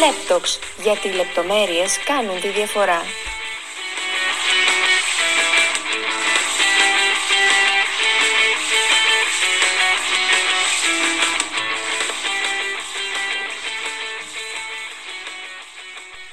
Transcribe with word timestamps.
Λέπτοξ, 0.00 0.58
γιατί 0.82 1.08
οι 1.08 1.12
λεπτομέρειες 1.12 1.98
κάνουν 2.04 2.40
τη 2.40 2.48
διαφορά. 2.48 3.02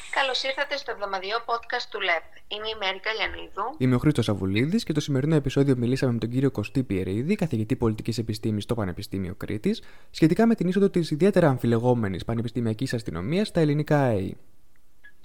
Καλώς 0.09 0.43
ήρθατε 0.43 0.77
στο 0.77 0.91
εβδομαδιαίο 0.91 1.43
podcast 1.45 1.85
του 1.91 2.01
ΛΕΠ. 2.01 2.36
Είμαι 2.49 2.67
η 2.67 2.75
Μέρη 2.79 2.99
Καλιανίδου. 2.99 3.75
Είμαι 3.77 3.95
ο 3.95 3.97
Χρήστος 3.97 4.29
Αβουλίδης 4.29 4.83
και 4.83 4.93
το 4.93 4.99
σημερινό 4.99 5.35
επεισόδιο 5.35 5.75
μιλήσαμε 5.77 6.11
με 6.11 6.19
τον 6.19 6.29
κύριο 6.29 6.51
Κωστή 6.51 6.83
Πιερίδη, 6.83 7.35
καθηγητή 7.35 7.75
πολιτικής 7.75 8.17
επιστήμης 8.17 8.63
στο 8.63 8.75
Πανεπιστήμιο 8.75 9.35
Κρήτης, 9.35 9.81
σχετικά 10.11 10.45
με 10.47 10.55
την 10.55 10.67
είσοδο 10.67 10.89
της 10.89 11.11
ιδιαίτερα 11.11 11.49
αμφιλεγόμενης 11.49 12.25
πανεπιστημιακής 12.25 12.93
αστυνομίας 12.93 13.47
στα 13.47 13.59
ελληνικά 13.59 14.01
ΑΕΗ. 14.01 14.37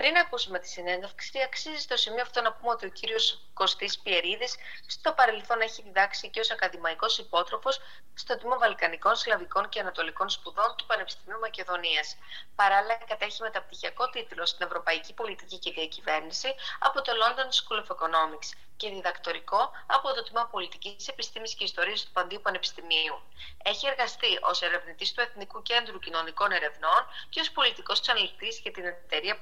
Πριν 0.02 0.16
ακούσουμε 0.16 0.58
τη 0.58 0.68
συνέντευξη, 0.68 1.42
αξίζει 1.42 1.80
στο 1.80 1.96
σημείο 1.96 2.22
αυτό 2.22 2.40
να 2.40 2.52
πούμε 2.52 2.72
ότι 2.72 2.86
ο 2.86 2.88
κύριος 2.88 3.50
Κωστής 3.54 3.98
Πιερίδης 3.98 4.54
στο 4.86 5.12
παρελθόν 5.12 5.60
έχει 5.60 5.82
διδάξει 5.82 6.30
και 6.30 6.40
ως 6.40 6.50
ακαδημαϊκός 6.50 7.18
υπότροφος 7.18 7.80
στο 8.14 8.38
Τμήμα 8.38 8.58
Βαλκανικών, 8.58 9.14
Σλαβικών 9.16 9.68
και 9.68 9.80
Ανατολικών 9.80 10.28
Σπουδών 10.28 10.74
του 10.76 10.86
Πανεπιστημίου 10.86 11.38
Μακεδονίας. 11.38 12.16
Παράλληλα, 12.54 12.96
κατέχει 13.06 13.42
μεταπτυχιακό 13.42 14.10
τίτλο 14.10 14.46
στην 14.46 14.66
Ευρωπαϊκή 14.66 15.14
Πολιτική 15.14 15.58
και 15.58 15.70
Διακυβέρνηση 15.70 16.54
από 16.78 17.02
το 17.02 17.12
London 17.20 17.48
School 17.58 17.78
of 17.82 17.96
Economics 17.96 18.48
και 18.76 18.88
διδακτορικό 18.88 19.70
από 19.86 20.14
το 20.14 20.22
Τμήμα 20.22 20.46
Πολιτικής 20.46 21.08
Επιστήμης 21.08 21.54
και 21.54 21.64
Ιστορίας 21.64 22.04
του 22.04 22.12
Παντίου 22.12 22.40
Πανεπιστημίου. 22.40 23.22
Έχει 23.62 23.86
εργαστεί 23.86 24.38
ως 24.40 24.62
ερευνητής 24.62 25.12
του 25.12 25.20
Εθνικού 25.20 25.62
Κέντρου 25.62 25.98
Κοινωνικών 25.98 26.52
Ερευνών 26.52 27.06
και 27.30 27.40
ως 27.40 27.50
πολιτικός 27.50 28.08
αναλυτής 28.08 28.58
για 28.58 28.70
την 28.70 28.84
εταιρεία 28.84 29.38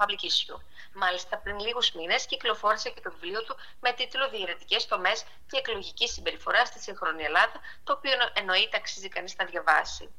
public 0.00 0.22
issue. 0.30 0.60
Μάλιστα, 0.92 1.38
πριν 1.38 1.58
λίγους 1.58 1.92
μήνες 1.92 2.26
κυκλοφόρησε 2.26 2.90
και 2.90 3.00
το 3.00 3.10
βιβλίο 3.10 3.44
του 3.44 3.56
με 3.80 3.92
τίτλο 3.92 4.28
Διαιρετικές 4.28 4.86
τομές 4.86 5.24
και 5.48 5.56
εκλογική 5.56 6.08
συμπεριφορά 6.08 6.64
στη 6.64 6.78
σύγχρονη 6.80 7.22
Ελλάδα, 7.22 7.60
το 7.84 7.92
οποίο 7.92 8.12
εννοείται 8.32 8.76
αξίζει 8.76 9.08
κανείς 9.08 9.36
να 9.36 9.44
διαβάσει. 9.44 10.14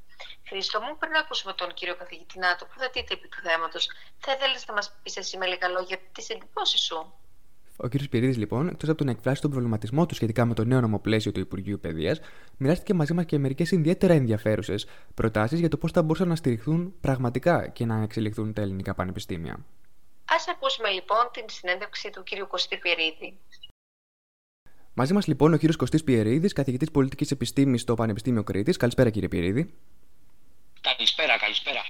Χρήστο 0.47 0.81
μου, 0.81 0.97
πριν 0.97 1.15
ακούσουμε 1.15 1.53
τον 1.53 1.73
κύριο 1.73 1.95
καθηγητή 1.95 2.39
Νάτο 2.39 2.65
που 2.65 2.79
θετείται 2.79 3.13
επί 3.13 3.27
του 3.27 3.39
θέματος, 3.41 3.91
θα 4.19 4.31
ήθελες 4.31 4.65
να 4.65 4.73
μας 4.73 4.93
πεις 5.03 5.17
εσύ 5.17 5.37
με 5.37 5.45
λίγα 5.45 5.67
λόγια 5.67 5.97
τις 6.11 6.29
εντυπώσεις 6.29 6.81
σου; 6.81 7.13
Ο 7.83 7.87
κ. 7.87 8.07
Πυρίδης, 8.09 8.37
λοιπόν, 8.37 8.67
εκτός 8.67 8.89
από 8.89 8.97
το 8.97 9.03
να 9.03 9.11
εκφράσει 9.11 9.41
τον 9.41 9.51
προβληματισμό 9.51 10.05
του 10.05 10.15
σχετικά 10.15 10.45
με 10.45 10.53
το 10.53 10.63
νέο 10.63 10.81
νομοπλαίσιο 10.81 11.31
του 11.31 11.39
Υπουργείου 11.39 11.79
Παιδείας, 11.79 12.19
μοιράστηκε 12.57 12.93
μαζί 12.93 13.13
μας 13.13 13.25
και 13.25 13.37
μερικές 13.37 13.71
ιδιαίτερα 13.71 14.13
ενδιαφέρουσες 14.13 14.87
προτάσεις 15.13 15.59
για 15.59 15.69
το 15.69 15.77
πώς 15.77 15.91
θα 15.91 16.01
μπορούσαν 16.01 16.27
να 16.27 16.35
στηριχθούν 16.35 16.93
πραγματικά 17.01 17.67
και 17.67 17.85
να 17.85 18.01
εξελιχθούν 18.01 18.53
τα 18.53 18.61
ελληνικά 18.61 18.93
πανεπιστήμια. 18.93 19.53
Α 20.25 20.35
ακούσουμε 20.49 20.89
λοιπόν 20.89 21.29
την 21.33 21.43
συνέντευξη 21.47 22.09
του 22.09 22.23
κ. 22.23 22.47
Κωστή 22.47 22.77
Πυρίδη. 22.77 23.37
Μαζί 24.93 25.13
μας 25.13 25.27
λοιπόν 25.27 25.53
ο 25.53 25.57
κ. 25.57 25.75
Κωστής 25.77 26.03
Πιερίδη, 26.03 26.47
καθηγητής 26.47 26.91
πολιτικής 26.91 27.31
επιστήμης 27.31 27.81
στο 27.81 27.93
Πανεπιστήμιο 27.93 28.43
Κρήτης. 28.43 28.77
Καλησπέρα, 28.77 29.09
κύριε 29.09 29.27
Πιερίδη. 29.27 29.73
Καλησπέρα, 30.81 31.37
καλησπέρα. 31.37 31.81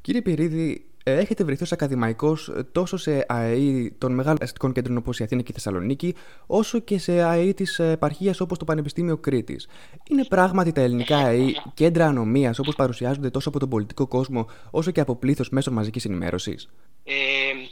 Κύριε 0.00 0.22
Πιερίδη, 0.22 0.84
ε, 0.99 0.99
έχετε 1.18 1.44
βρεθεί 1.44 1.62
ως 1.62 1.72
ακαδημαϊκός 1.72 2.48
ε, 2.48 2.62
τόσο 2.72 2.96
σε 2.96 3.24
ΑΕΗ 3.28 3.94
των 3.98 4.14
μεγάλων 4.14 4.38
αστικών 4.42 4.72
κέντρων 4.72 4.96
όπως 4.96 5.18
η 5.18 5.24
Αθήνα 5.24 5.42
και 5.42 5.50
η 5.50 5.54
Θεσσαλονίκη, 5.54 6.14
όσο 6.46 6.78
και 6.78 6.98
σε 6.98 7.22
ΑΕΗ 7.22 7.54
της 7.54 7.78
ε, 7.78 7.90
επαρχίας 7.90 8.40
όπως 8.40 8.58
το 8.58 8.64
Πανεπιστήμιο 8.64 9.16
Κρήτης. 9.16 9.68
Είναι 10.10 10.24
πράγματι 10.24 10.72
τα 10.72 10.80
ελληνικά 10.80 11.16
ΑΕΗ 11.16 11.56
κέντρα 11.74 12.06
ανομίας 12.06 12.58
όπως 12.58 12.74
παρουσιάζονται 12.74 13.30
τόσο 13.30 13.48
από 13.48 13.58
τον 13.58 13.68
πολιτικό 13.68 14.06
κόσμο 14.06 14.46
όσο 14.70 14.90
και 14.90 15.00
από 15.00 15.16
πλήθος 15.16 15.50
μέσω 15.50 15.70
μαζικής 15.70 16.04
ενημέρωσης; 16.04 16.68
Ε, 17.04 17.14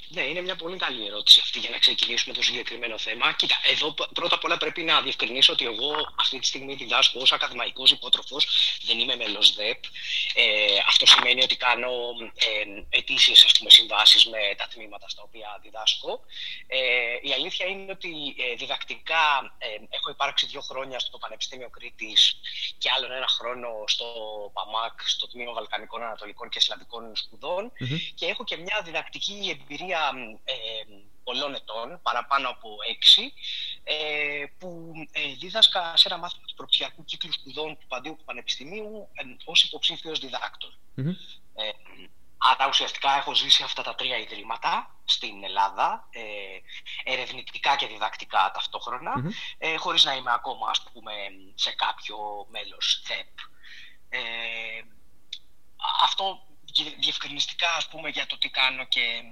ναι, 0.09 0.22
είναι 0.31 0.41
μια 0.41 0.56
πολύ 0.56 0.77
καλή 0.77 1.06
ερώτηση 1.06 1.41
αυτή 1.44 1.59
για 1.59 1.71
να 1.71 1.78
ξεκινήσουμε 1.78 2.34
το 2.34 2.43
συγκεκριμένο 2.43 2.98
θέμα. 2.98 3.32
Κοίτα, 3.32 3.56
εδώ 3.72 3.94
πρώτα 4.19 4.34
απ' 4.34 4.44
όλα 4.44 4.56
πρέπει 4.56 4.82
να 4.82 5.00
διευκρινίσω 5.00 5.53
ότι 5.53 5.65
εγώ 5.65 5.91
αυτή 6.22 6.38
τη 6.38 6.47
στιγμή 6.47 6.75
διδάσκω 6.75 7.21
ως 7.21 7.32
ακαδημαϊκός 7.32 7.91
υπότροφος, 7.91 8.43
δεν 8.87 8.98
είμαι 8.98 9.16
μέλος 9.16 9.54
ΔΕΠ. 9.54 9.81
Ε, 10.34 10.44
αυτό 10.88 11.06
σημαίνει 11.06 11.43
ότι 11.43 11.56
κάνω 11.56 11.91
ε, 12.47 12.98
αιτήσει 13.28 13.71
συμβάσεις 13.71 14.27
με 14.27 14.39
τα 14.56 14.66
τμήματα 14.72 15.09
στα 15.09 15.22
οποία 15.22 15.59
διδάσκω. 15.62 16.21
Ε, 16.66 16.78
η 17.22 17.33
αλήθεια 17.33 17.66
είναι 17.66 17.93
ότι 17.93 18.34
ε, 18.39 18.55
διδακτικά 18.55 19.55
ε, 19.59 19.66
έχω 19.91 20.11
υπάρξει 20.11 20.47
δύο 20.47 20.61
χρόνια 20.61 20.99
στο 20.99 21.19
Πανεπιστήμιο 21.19 21.71
Κρήτης 21.71 22.41
και 22.78 22.89
άλλον 22.97 23.12
ένα 23.12 23.28
χρόνο 23.28 23.69
στο 23.87 24.06
ΠΑΜΑΚ, 24.53 25.00
στο 25.09 25.28
Τμήμα 25.28 25.53
Βαλκανικών 25.53 26.03
Ανατολικών 26.03 26.49
και 26.49 26.61
Σλαβικών 26.61 27.12
και 28.15 28.27
έχω 28.27 28.44
και 28.44 28.56
μια 28.56 28.83
διδακτική 28.84 29.34
η 29.43 29.50
εμπειρία 29.50 30.12
ε, 30.45 30.55
πολλών 31.25 31.55
ετών, 31.55 32.00
παραπάνω 32.03 32.49
από 32.49 32.69
έξι, 32.91 33.33
ε, 33.84 34.45
που 34.59 34.93
ε, 35.12 35.34
δίδασκα 35.41 35.97
σε 35.97 36.09
ένα 36.09 36.19
μάθημα 36.19 36.47
του 36.47 36.55
προπτυχιακού 36.55 37.05
κύκλου 37.05 37.33
σπουδών 37.33 37.78
του 37.78 37.87
Παντίου 37.87 38.15
του 38.19 38.25
Πανεπιστημίου 38.25 39.09
ε, 39.12 39.22
ως 39.45 39.62
υποψήφιος 39.62 40.19
Ε, 41.55 41.71
άρα 42.38 42.69
ουσιαστικά 42.69 43.16
έχω 43.16 43.34
ζήσει 43.34 43.62
αυτά 43.62 43.82
τα 43.82 43.94
τρία 43.94 44.16
ιδρύματα 44.16 44.97
στην 45.04 45.44
Ελλάδα, 45.44 46.09
ε, 46.10 46.22
ερευνητικά 47.12 47.76
και 47.76 47.87
διδακτικά 47.87 48.50
ταυτόχρονα, 48.54 49.12
ε, 49.59 49.76
χωρίς 49.76 50.04
να 50.04 50.15
είμαι 50.15 50.32
ακόμα 50.32 50.71
ας 50.71 50.82
πούμε, 50.82 51.12
σε 51.54 51.71
κάποιο 51.71 52.47
μέλος 52.50 53.03
ΔΕΠ. 53.06 53.38
Ε, 54.09 54.19
αυτό 56.03 56.43
διευκρινιστικά 56.98 57.75
ας 57.75 57.88
πούμε 57.88 58.09
για 58.09 58.27
το 58.27 58.38
τι 58.38 58.48
κάνω 58.48 58.84
και 58.84 59.22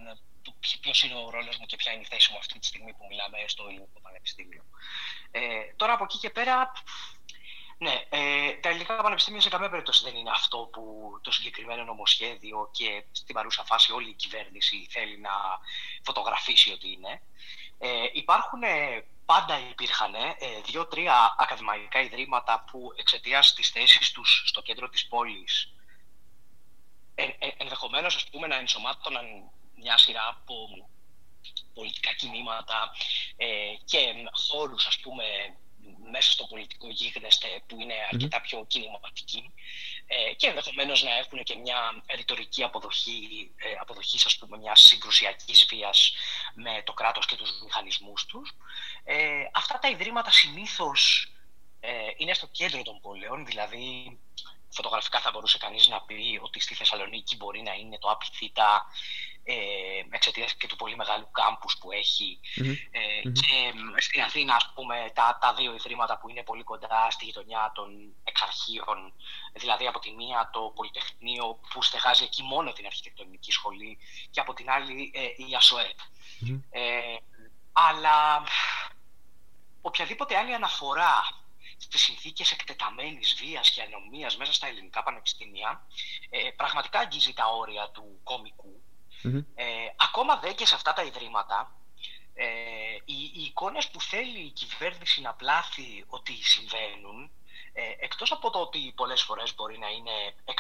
ποιος 0.81 1.03
είναι 1.03 1.15
ο 1.15 1.31
ρόλος 1.31 1.57
μου 1.59 1.67
και 1.67 1.77
ποια 1.77 1.93
είναι 1.93 2.03
η 2.03 2.07
θέση 2.11 2.33
μου 2.33 2.39
αυτή 2.39 2.59
τη 2.59 2.67
στιγμή 2.67 2.93
που 2.93 3.07
μιλάμε 3.09 3.39
στο 3.47 3.67
Ελληνικό 3.69 4.01
Πανεπιστήμιο. 4.03 4.65
Ε, 5.31 5.41
τώρα 5.77 5.93
από 5.93 6.05
εκεί 6.05 6.19
και 6.19 6.31
πέρα, 6.31 6.73
ναι, 7.79 8.05
ε, 8.09 8.53
τα 8.53 8.69
ελληνικά 8.69 9.03
πανεπιστήμια 9.03 9.41
σε 9.41 9.49
καμία 9.49 9.69
περίπτωση 9.71 10.05
δεν 10.05 10.17
είναι 10.17 10.31
αυτό 10.31 10.59
που 10.73 11.11
το 11.23 11.31
συγκεκριμένο 11.31 11.85
νομοσχέδιο 11.85 12.71
και 12.73 13.05
στην 13.13 13.35
παρούσα 13.35 13.65
φάση 13.65 13.93
όλη 13.93 14.09
η 14.09 14.15
κυβέρνηση 14.15 14.87
θέλει 14.91 15.19
να 15.19 15.31
φωτογραφίσει 16.03 16.73
ότι 16.73 16.93
είναι. 16.93 17.23
Ε, 17.79 18.09
υπάρχουν, 18.13 18.63
ε, 18.63 19.05
πάντα 19.25 19.59
υπήρχαν 19.71 20.15
ε, 20.15 20.35
δύο-τρία 20.65 21.35
ακαδημαϊκά 21.39 22.01
ιδρύματα 22.01 22.65
που 22.71 22.93
εξαιτίας 22.97 23.55
της 23.55 23.69
θέσης 23.69 24.13
τους 24.13 24.43
στο 24.47 24.63
κέντρο 24.63 24.89
της 24.89 25.07
πόλης 25.07 25.71
ε, 27.19 27.23
ε, 27.23 27.49
ενδεχομένως 27.57 28.17
ας 28.17 28.29
πούμε, 28.29 28.47
να 28.47 28.57
ενσωμάτωναν 28.57 29.27
μια 29.77 29.99
σειρά 29.99 30.29
από 30.29 30.55
πολιτικά 31.75 32.13
κινήματα 32.13 32.91
ε, 33.37 33.47
και 33.85 33.99
χώρους 34.49 34.87
ας 34.87 34.99
πούμε, 34.99 35.25
μέσα 35.27 35.51
στο 35.51 35.57
πολιτικό 35.57 35.66
γίγνεσθε 36.91 37.63
που 37.67 37.81
είναι 37.81 37.95
αρκετά 38.13 38.41
πιο 38.41 38.65
κινηματικοί 38.67 39.53
ε, 40.07 40.35
και 40.35 40.47
ενδεχομένως 40.47 41.03
να 41.03 41.17
έχουν 41.17 41.43
και 41.43 41.57
μια 41.57 42.03
ρητορική 42.15 42.63
αποδοχή, 42.63 43.51
ε, 43.57 43.75
αποδοχής 43.81 44.27
ας 44.27 44.37
πούμε 44.37 44.57
μιας 44.59 44.81
συγκρουσιακής 44.81 45.67
βίας 45.71 46.13
με 46.55 46.83
το 46.85 46.93
κράτος 46.93 47.27
και 47.27 47.37
τους 47.37 47.51
μηχανισμούς 47.65 48.27
τους. 48.27 48.53
Ε, 49.05 49.17
αυτά 49.53 49.79
τα 49.79 49.89
ιδρύματα 49.89 50.31
συνήθως 50.31 51.31
ε, 51.81 51.91
είναι 52.17 52.35
στο 52.35 52.47
κέντρο 52.47 52.83
των 52.83 53.01
πόλεων, 53.01 53.47
δηλαδή 53.47 54.19
φωτογραφικά 54.69 55.21
θα 55.21 55.31
μπορούσε 55.31 55.59
κανείς 55.59 55.89
να 55.89 56.01
πει 56.01 56.41
ότι 56.43 56.61
στη 56.61 56.75
Θεσσαλονίκη 56.75 57.37
μπορεί 57.37 57.63
να 57.63 57.73
είναι 57.73 57.99
το 57.99 58.09
ΑΠΙΘΙΤΑ 58.09 58.87
ε, 59.49 59.55
εξαιτίας 60.11 60.55
και 60.55 60.67
του 60.67 60.77
πολύ 60.77 60.97
μεγάλου 60.97 61.29
κάμπους 61.31 61.77
που 61.81 61.93
εχει 61.93 62.41
ε, 62.91 63.29
και 63.31 63.73
στην 63.97 64.23
Αθήνα 64.23 64.55
ας 64.55 64.73
πούμε 64.75 65.11
τα, 65.15 65.39
τα 65.41 65.55
δύο 65.55 65.75
ιδρύματα 65.75 66.19
που 66.19 66.29
είναι 66.29 66.43
πολύ 66.43 66.63
κοντά 66.63 67.11
στη 67.11 67.25
γειτονιά 67.25 67.73
των 67.75 68.15
εξαρχείων 68.25 69.13
δηλαδή 69.53 69.87
από 69.87 69.99
τη 69.99 70.11
μία 70.11 70.51
το 70.53 70.73
Πολυτεχνείο 70.75 71.59
που 71.71 71.83
στεγάζει 71.83 72.25
εκεί 72.25 72.43
μόνο 72.43 72.73
την 72.73 72.87
αρχιτεκτονική 72.87 73.53
σχολή 73.53 73.99
και 74.31 74.41
από 74.41 74.55
την 74.55 74.71
άλλη 74.71 75.13
ε, 75.15 75.23
η 75.23 75.55
ΑΣΟΕΠ. 75.57 75.99
Ε, 76.71 77.17
αλλά 77.73 78.43
οποιαδήποτε 79.81 80.37
άλλη 80.37 80.55
αναφορά 80.55 81.45
στις 81.79 82.03
συνθήκες 82.03 82.51
εκτεταμένης 82.51 83.35
βίας 83.35 83.71
και 83.71 83.83
ανομίας 83.83 84.37
μέσα 84.37 84.53
στα 84.53 84.67
ελληνικά 84.67 85.03
πανεπιστήμια 85.03 85.87
ε, 86.31 86.51
πραγματικά 86.51 86.99
αγγίζει 86.99 87.33
τα 87.33 87.47
όρια 87.47 87.91
του 87.91 88.21
κομικου 88.23 88.81
Ε, 89.55 89.65
ακόμα 89.97 90.37
δε 90.37 90.53
και 90.53 90.67
σε 90.67 90.75
αυτά 90.75 90.93
τα 90.93 91.03
ιδρύματα 91.03 91.77
ε, 92.35 92.47
οι, 93.05 93.33
οι 93.35 93.43
εικόνες 93.43 93.91
που 93.91 94.01
θέλει 94.01 94.39
η 94.39 94.51
κυβέρνηση 94.51 95.21
να 95.21 95.35
πλάθει 95.35 96.05
ότι 96.07 96.33
συμβαίνουν 96.33 97.31
ε, 97.73 97.95
εκτός 97.99 98.33
από 98.33 98.51
το 98.51 98.59
ότι 98.59 98.93
πολλές 98.97 99.23
φορές 99.23 99.55
μπορεί 99.55 99.79
να 99.79 99.89
είναι 99.89 100.35
100% 100.45 100.53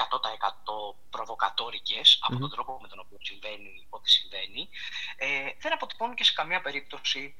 προβοκατόρικες 1.10 2.18
από 2.22 2.38
τον 2.38 2.50
τρόπο 2.50 2.78
με 2.82 2.88
τον 2.88 2.98
οποίο 2.98 3.18
συμβαίνει 3.20 3.86
ό,τι 3.88 4.10
συμβαίνει, 4.10 4.68
ε, 5.16 5.26
δεν 5.58 5.72
αποτυπώνουν 5.72 6.14
και 6.14 6.24
σε 6.24 6.32
καμία 6.32 6.60
περίπτωση 6.60 7.34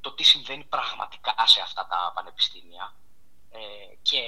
το 0.00 0.12
τι 0.12 0.22
συμβαίνει 0.22 0.64
πραγματικά 0.64 1.34
σε 1.46 1.60
αυτά 1.60 1.86
τα 1.86 2.12
πανεπιστήμια 2.14 2.94
και 4.02 4.18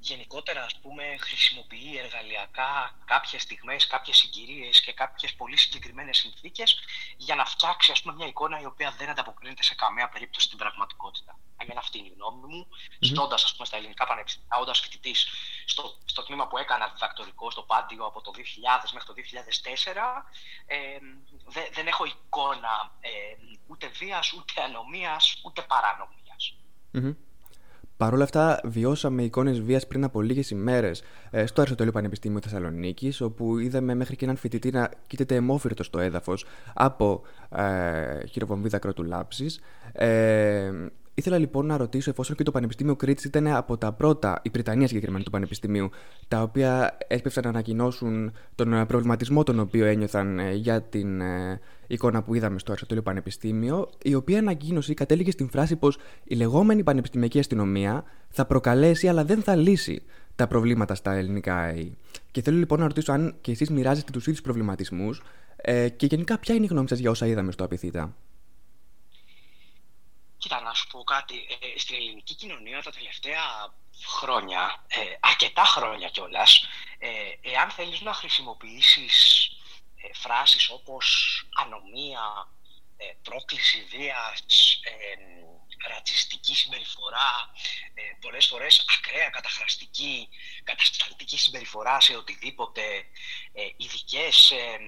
γενικότερα 0.00 0.64
ας 0.64 0.76
πούμε 0.82 1.16
χρησιμοποιεί 1.20 1.98
εργαλειακά 1.98 2.98
κάποιες 3.04 3.42
στιγμές, 3.42 3.86
κάποιες 3.86 4.16
συγκυρίες 4.16 4.80
και 4.80 4.92
κάποιες 4.92 5.34
πολύ 5.34 5.56
συγκεκριμένες 5.56 6.18
συνθήκες 6.18 6.78
για 7.16 7.34
να 7.34 7.44
φτιάξει 7.44 7.92
ας 7.92 8.02
πούμε 8.02 8.14
μια 8.14 8.26
εικόνα 8.26 8.60
η 8.60 8.64
οποία 8.64 8.94
δεν 8.98 9.08
ανταποκρίνεται 9.08 9.62
σε 9.62 9.74
καμία 9.74 10.08
περίπτωση 10.08 10.46
στην 10.46 10.58
πραγματικότητα. 10.58 11.38
Εμένα 11.56 11.80
αυτή 11.80 11.98
είναι 11.98 12.08
η 12.08 12.12
γνώμη 12.16 12.54
μου. 12.54 12.68
Mm-hmm. 12.70 13.06
Στώντα, 13.06 13.34
ας 13.34 13.52
πούμε, 13.52 13.66
στα 13.66 13.76
ελληνικά 13.76 14.06
πανεπιστήμια, 14.06 14.56
όντας 14.60 14.80
φοιτητής 14.80 15.28
στο, 15.64 15.98
στο 16.04 16.22
τμήμα 16.22 16.48
που 16.48 16.58
έκανα 16.58 16.88
διδακτορικό 16.88 17.50
στο 17.50 17.62
Πάντιο 17.62 18.04
από 18.04 18.20
το 18.20 18.30
2000 18.36 18.40
μέχρι 18.92 19.08
το 19.08 19.14
2004, 19.14 20.24
ε, 20.66 20.76
δε, 21.46 21.60
δεν 21.72 21.86
έχω 21.86 22.04
εικόνα 22.04 22.92
ε, 23.00 23.10
ούτε 23.66 23.88
βίας, 23.88 24.32
ούτε 24.32 24.62
ανομίας, 24.62 25.40
ούτε 25.44 25.62
παρανομίας. 25.62 26.54
Mm-hmm. 26.94 27.29
Παρ' 28.00 28.14
όλα 28.14 28.24
αυτά, 28.24 28.60
βιώσαμε 28.64 29.22
εικόνες 29.22 29.60
βίας 29.60 29.86
πριν 29.86 30.04
από 30.04 30.20
λίγες 30.20 30.50
ημέρες 30.50 31.02
ε, 31.30 31.46
στο 31.46 31.60
Αριστοτέλειο 31.60 31.92
Πανεπιστήμιο 31.92 32.40
Θεσσαλονίκης, 32.40 33.20
όπου 33.20 33.58
είδαμε 33.58 33.94
μέχρι 33.94 34.16
και 34.16 34.24
έναν 34.24 34.36
φοιτητή 34.36 34.70
να 34.70 34.90
κοίταται 35.06 35.34
αιμόφυρτο 35.34 35.82
στο 35.82 35.98
έδαφος 35.98 36.44
από 36.74 37.22
ε, 37.50 38.26
χειροβομβίδα 38.26 38.78
κρότου 38.78 39.04
λάψη. 39.04 39.46
Ε, 39.92 40.70
Ήθελα 41.20 41.38
λοιπόν 41.38 41.66
να 41.66 41.76
ρωτήσω, 41.76 42.10
εφόσον 42.10 42.36
και 42.36 42.42
το 42.42 42.50
Πανεπιστήμιο 42.50 42.96
Κρήτης 42.96 43.24
ήταν 43.24 43.46
από 43.46 43.76
τα 43.76 43.92
πρώτα, 43.92 44.40
η 44.42 44.50
Βρυτανία 44.52 44.86
συγκεκριμένα 44.86 45.24
του 45.24 45.30
Πανεπιστημίου, 45.30 45.90
τα 46.28 46.42
οποία 46.42 46.98
έσπευσαν 47.06 47.42
να 47.44 47.48
ανακοινώσουν 47.48 48.32
τον 48.54 48.86
προβληματισμό 48.86 49.42
τον 49.42 49.60
οποίο 49.60 49.86
ένιωθαν 49.86 50.38
ε, 50.38 50.52
για 50.52 50.82
την 50.82 51.20
ε, 51.20 51.60
εικόνα 51.86 52.22
που 52.22 52.34
είδαμε 52.34 52.58
στο 52.58 52.70
Αριστοτέλειο 52.70 53.02
Πανεπιστήμιο, 53.04 53.90
η 54.02 54.14
οποία 54.14 54.38
ανακοίνωση 54.38 54.94
κατέληγε 54.94 55.30
στην 55.30 55.48
φράση 55.48 55.76
πως 55.76 55.98
η 56.24 56.34
λεγόμενη 56.34 56.82
πανεπιστημιακή 56.82 57.38
αστυνομία 57.38 58.04
θα 58.28 58.44
προκαλέσει 58.46 59.08
αλλά 59.08 59.24
δεν 59.24 59.42
θα 59.42 59.56
λύσει 59.56 60.02
τα 60.36 60.46
προβλήματα 60.46 60.94
στα 60.94 61.12
ελληνικά 61.12 61.56
ΑΕΗ. 61.56 61.96
Και 62.30 62.42
θέλω 62.42 62.56
λοιπόν 62.56 62.78
να 62.78 62.86
ρωτήσω 62.86 63.12
αν 63.12 63.34
και 63.40 63.50
εσείς 63.50 63.70
μοιράζεστε 63.70 64.10
τους 64.12 64.26
ίδιους 64.26 64.42
προβληματισμούς 64.42 65.22
ε, 65.56 65.88
και 65.88 66.06
γενικά 66.06 66.38
ποια 66.38 66.54
είναι 66.54 66.64
η 66.64 66.68
γνώμη 66.68 66.88
σας 66.88 66.98
για 66.98 67.10
όσα 67.10 67.26
είδαμε 67.26 67.52
στο 67.52 67.64
Απιθύτα. 67.64 68.14
Κοίτα, 70.40 70.60
να 70.60 70.74
σου 70.74 70.86
πω 70.86 71.04
κάτι. 71.04 71.46
Ε, 71.60 71.78
στην 71.78 71.96
ελληνική 71.96 72.34
κοινωνία 72.34 72.82
τα 72.82 72.90
τελευταία 72.90 73.74
χρόνια, 74.06 74.84
ε, 74.88 75.00
αρκετά 75.20 75.64
χρόνια 75.64 76.08
κιόλας, 76.08 76.66
ε, 76.98 77.08
εάν 77.50 77.70
θέλεις 77.70 78.00
να 78.00 78.12
χρησιμοποιήσεις 78.12 79.48
ε, 79.96 80.14
φράσεις 80.14 80.70
όπως 80.70 81.06
ανομία, 81.54 82.48
ε, 82.96 83.04
πρόκληση 83.22 83.84
βίας, 83.90 84.80
ε, 84.84 85.14
ρατσιστική 85.88 86.54
συμπεριφορά, 86.54 87.50
ε, 87.94 88.02
πολλές 88.20 88.46
φορές 88.46 88.84
ακραία 88.98 89.30
καταχραστική, 89.30 90.28
κατασταλτική 90.64 91.38
συμπεριφορά 91.38 92.00
σε 92.00 92.16
οτιδήποτε, 92.16 92.82
ε, 93.52 93.62
ειδικές, 93.76 94.50
ε, 94.50 94.78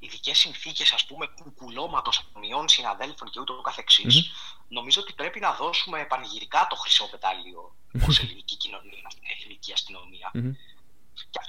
ειδικές 0.00 0.38
συνθήκες 0.38 0.92
ας 0.92 1.06
πούμε 1.06 1.26
κουκουλώματος 1.26 2.30
αμοιών 2.36 2.68
συναδέλφων 2.68 3.30
και 3.30 3.40
ούτω 3.40 3.60
καθεξής, 3.60 4.30
νομίζω 4.68 5.00
ότι 5.00 5.12
πρέπει 5.12 5.40
να 5.40 5.52
δώσουμε 5.52 6.04
πανηγυρικά 6.04 6.66
το 6.70 6.76
χρυσό 6.76 7.08
πετάλιο 7.10 7.76
ως 8.08 8.18
ελληνική 8.18 8.56
κοινωνία, 8.56 9.10
στην 9.10 9.22
ελληνική 9.38 9.58
και 9.66 9.72
αυτό 9.72 10.67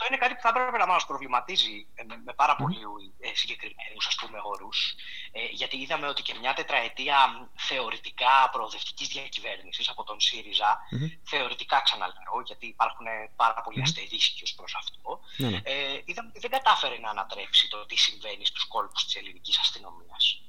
είναι 0.10 0.18
κάτι 0.18 0.34
που 0.36 0.42
θα 0.42 0.50
έπρεπε 0.50 0.78
να 0.78 0.88
μας 0.88 1.06
προβληματίζει 1.06 1.88
ε, 1.96 2.04
με, 2.04 2.22
με 2.26 2.34
πάρα 2.34 2.56
πολύ 2.56 2.78
ε, 3.20 3.30
συγκεκριμένους 3.34 4.06
όρους. 4.44 4.96
Ε, 5.32 5.46
γιατί 5.52 5.78
είδαμε 5.78 6.08
ότι 6.08 6.22
και 6.22 6.34
μια 6.40 6.54
τετραετία 6.54 7.18
θεωρητικά 7.56 8.50
προοδευτικής 8.52 9.08
διακυβέρνησης 9.08 9.90
από 9.90 10.04
τον 10.04 10.20
ΣΥΡΙΖΑ, 10.20 10.80
θεωρητικά 11.24 11.82
ξαναλέω, 11.82 12.42
γιατί 12.46 12.66
υπάρχουν 12.68 13.06
πάρα 13.36 13.62
πολλοί 13.62 13.78
mm-hmm. 13.80 13.84
αστερίσκοι 13.84 14.44
ως 14.44 14.54
προς 14.54 14.76
αυτό, 14.76 15.20
ναι, 15.38 15.50
ναι. 15.50 15.62
ε, 15.64 16.02
είδαμε 16.06 16.30
ότι 16.30 16.40
δεν 16.40 16.50
κατάφερε 16.50 16.98
να 16.98 17.10
ανατρέψει 17.10 17.68
το 17.70 17.86
τι 17.86 17.96
συμβαίνει 17.96 18.46
στους 18.46 18.64
κόλπους 18.64 19.06
της 19.06 19.16
ελληνικής 19.16 19.60
αστυνομίας. 19.60 20.42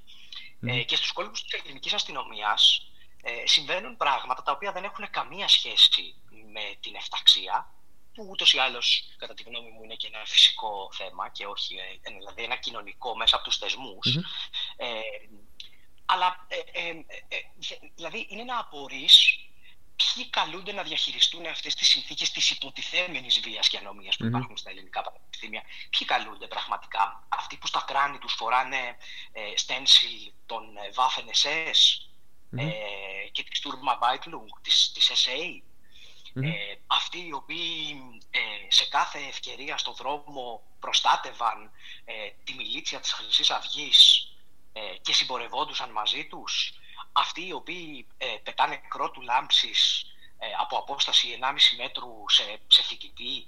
Ε, 0.66 0.82
και 0.82 0.96
στους 0.96 1.12
κόλπους 1.12 1.42
της 1.42 1.60
ελληνικής 1.60 1.92
αστυνομίας 1.92 2.90
ε, 3.22 3.46
συμβαίνουν 3.46 3.96
πράγματα 3.96 4.42
τα 4.42 4.52
οποία 4.52 4.72
δεν 4.72 4.84
έχουν 4.84 5.10
καμία 5.10 5.48
σχέση 5.48 6.14
με 6.52 6.76
την 6.80 6.94
εφταξία 6.94 7.74
που 8.14 8.26
ούτως 8.30 8.52
ή 8.52 8.58
άλλως, 8.58 9.14
κατά 9.16 9.34
τη 9.34 9.42
γνώμη 9.42 9.70
μου, 9.70 9.82
είναι 9.84 9.94
και 9.94 10.06
ένα 10.06 10.24
φυσικό 10.24 10.90
θέμα 10.92 11.28
και 11.28 11.46
όχι 11.46 11.74
ε, 12.02 12.10
δηλαδή 12.18 12.42
ένα 12.42 12.56
κοινωνικό 12.56 13.16
μέσα 13.16 13.36
από 13.36 13.44
τους 13.44 13.56
θεσμου 13.56 13.98
Ε, 14.76 15.00
αλλά 16.12 16.46
ε, 16.48 16.80
ε, 16.80 16.88
ε, 17.28 17.36
δηλαδή 17.94 18.26
είναι 18.30 18.44
να 18.44 18.58
απορρεί 18.58 19.08
ποιοι 19.96 20.30
καλούνται 20.30 20.72
να 20.72 20.82
διαχειριστούν 20.82 21.46
αυτές 21.46 21.74
τις 21.74 21.88
συνθήκες 21.88 22.30
της 22.30 22.50
υποτιθέμενης 22.50 23.40
βίας 23.40 23.68
και 23.68 23.76
ανομίας 23.78 24.16
που 24.16 24.26
υπάρχουν 24.26 24.56
στα 24.56 24.70
ελληνικά 24.70 25.02
πανεπιστήμια. 25.02 25.62
Ποιοι 25.90 26.06
καλούνται 26.06 26.46
πραγματικά; 26.46 27.26
Αυτοί 27.28 27.56
που 27.56 27.66
στα 27.66 27.84
κράνη 27.86 28.18
τους 28.18 28.32
φοράνε 28.32 28.96
ε, 29.32 29.56
στένσιλ 29.56 30.32
των 30.46 30.62
Waffen 30.94 31.26
SS 31.42 31.80
και 33.32 33.42
της 33.42 33.62
Sturmbannbeitlung, 33.62 34.48
της 34.62 35.12
SA 35.24 35.62
ε, 36.34 36.50
αυτοί 36.86 37.26
οι 37.26 37.32
οποίοι 37.32 38.00
ε, 38.30 38.38
σε 38.68 38.88
κάθε 38.88 39.18
ευκαιρία 39.18 39.78
στον 39.78 39.94
δρόμο 39.94 40.62
προστάτευαν 40.80 41.70
ε, 42.04 42.12
τη 42.44 42.54
μιλίτσια 42.54 43.00
της 43.00 43.12
χρυσής 43.12 43.50
αυγής 43.50 44.24
και 45.02 45.12
συμπορευόντουσαν 45.12 45.90
μαζί 45.90 46.26
τους, 46.26 46.72
αυτοί 47.12 47.46
οι 47.46 47.52
οποίοι 47.52 48.06
πετάνε 48.42 48.80
κρότου 48.88 49.22
λάμψης 49.22 50.06
από 50.60 50.76
απόσταση 50.76 51.38
1,5 51.40 51.48
μέτρου 51.76 52.24
σε, 52.26 52.60
σε 52.66 52.82
φοιτητή, 52.82 53.46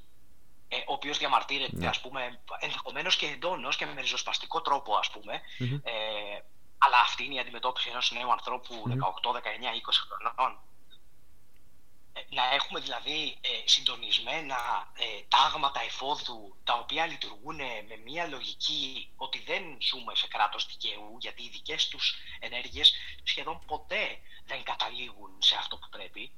ο 0.86 0.92
οποίος 0.92 1.18
διαμαρτύρεται, 1.18 1.76
ναι. 1.76 1.86
ας 1.86 2.00
πούμε, 2.00 2.40
ενδεχομένως 2.58 3.16
και 3.16 3.26
εντόνως 3.26 3.76
και 3.76 3.86
με 3.86 4.00
ριζοσπαστικό 4.00 4.60
τρόπο, 4.60 4.96
ας 4.96 5.10
πουμε 5.10 5.40
αλλά 6.84 7.00
αυτή 7.00 7.24
είναι 7.24 7.34
η 7.34 7.38
αντιμετώπιση 7.38 7.88
ενός 7.88 8.12
νέου 8.12 8.32
ανθρώπου 8.32 8.82
18, 8.88 8.92
19, 8.92 9.38
20 9.38 9.40
χρονών 10.08 10.58
να 12.30 12.54
έχουμε 12.54 12.80
δηλαδή 12.80 13.38
ε, 13.40 13.48
συντονισμένα 13.64 14.56
ε, 14.94 15.22
τάγματα 15.28 15.80
εφόδου 15.80 16.56
τα 16.64 16.74
οποία 16.74 17.06
λειτουργούν 17.06 17.56
με 17.56 17.96
μια 18.04 18.26
λογική 18.26 19.10
ότι 19.16 19.42
δεν 19.46 19.62
ζούμε 19.80 20.14
σε 20.14 20.28
κράτος 20.28 20.66
δικαίου 20.66 21.16
γιατί 21.18 21.42
οι 21.42 21.48
δικές 21.48 21.88
τους 21.88 22.14
ενέργειες 22.40 22.92
σχεδόν 23.22 23.60
ποτέ 23.66 24.18
δεν 24.46 24.62
καταλήγουν 24.62 25.30
σε 25.38 25.56
αυτό 25.56 25.76
που 25.76 25.88
πρεπει 25.90 26.32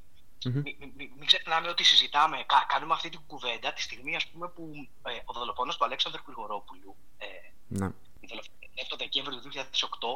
Μην 1.16 1.26
ξεχνάμε 1.26 1.68
ότι 1.68 1.84
συζητάμε, 1.84 2.44
κάνουμε 2.68 2.94
αυτή 2.94 3.08
την 3.08 3.20
κουβέντα 3.26 3.72
τη 3.72 3.82
στιγμή 3.82 4.16
ας 4.16 4.26
πούμε, 4.26 4.48
που 4.48 4.88
ε, 5.02 5.18
ο 5.24 5.32
δολοφόνος 5.32 5.76
του 5.76 5.84
Αλέξανδρου 5.84 6.22
Γρηγορόπουλου 6.26 6.96
ε, 7.18 7.26
ναι. 7.68 7.88
το 8.88 8.96
Δεκέμβριο 8.96 9.40
του 9.40 9.50
2008 9.54 9.60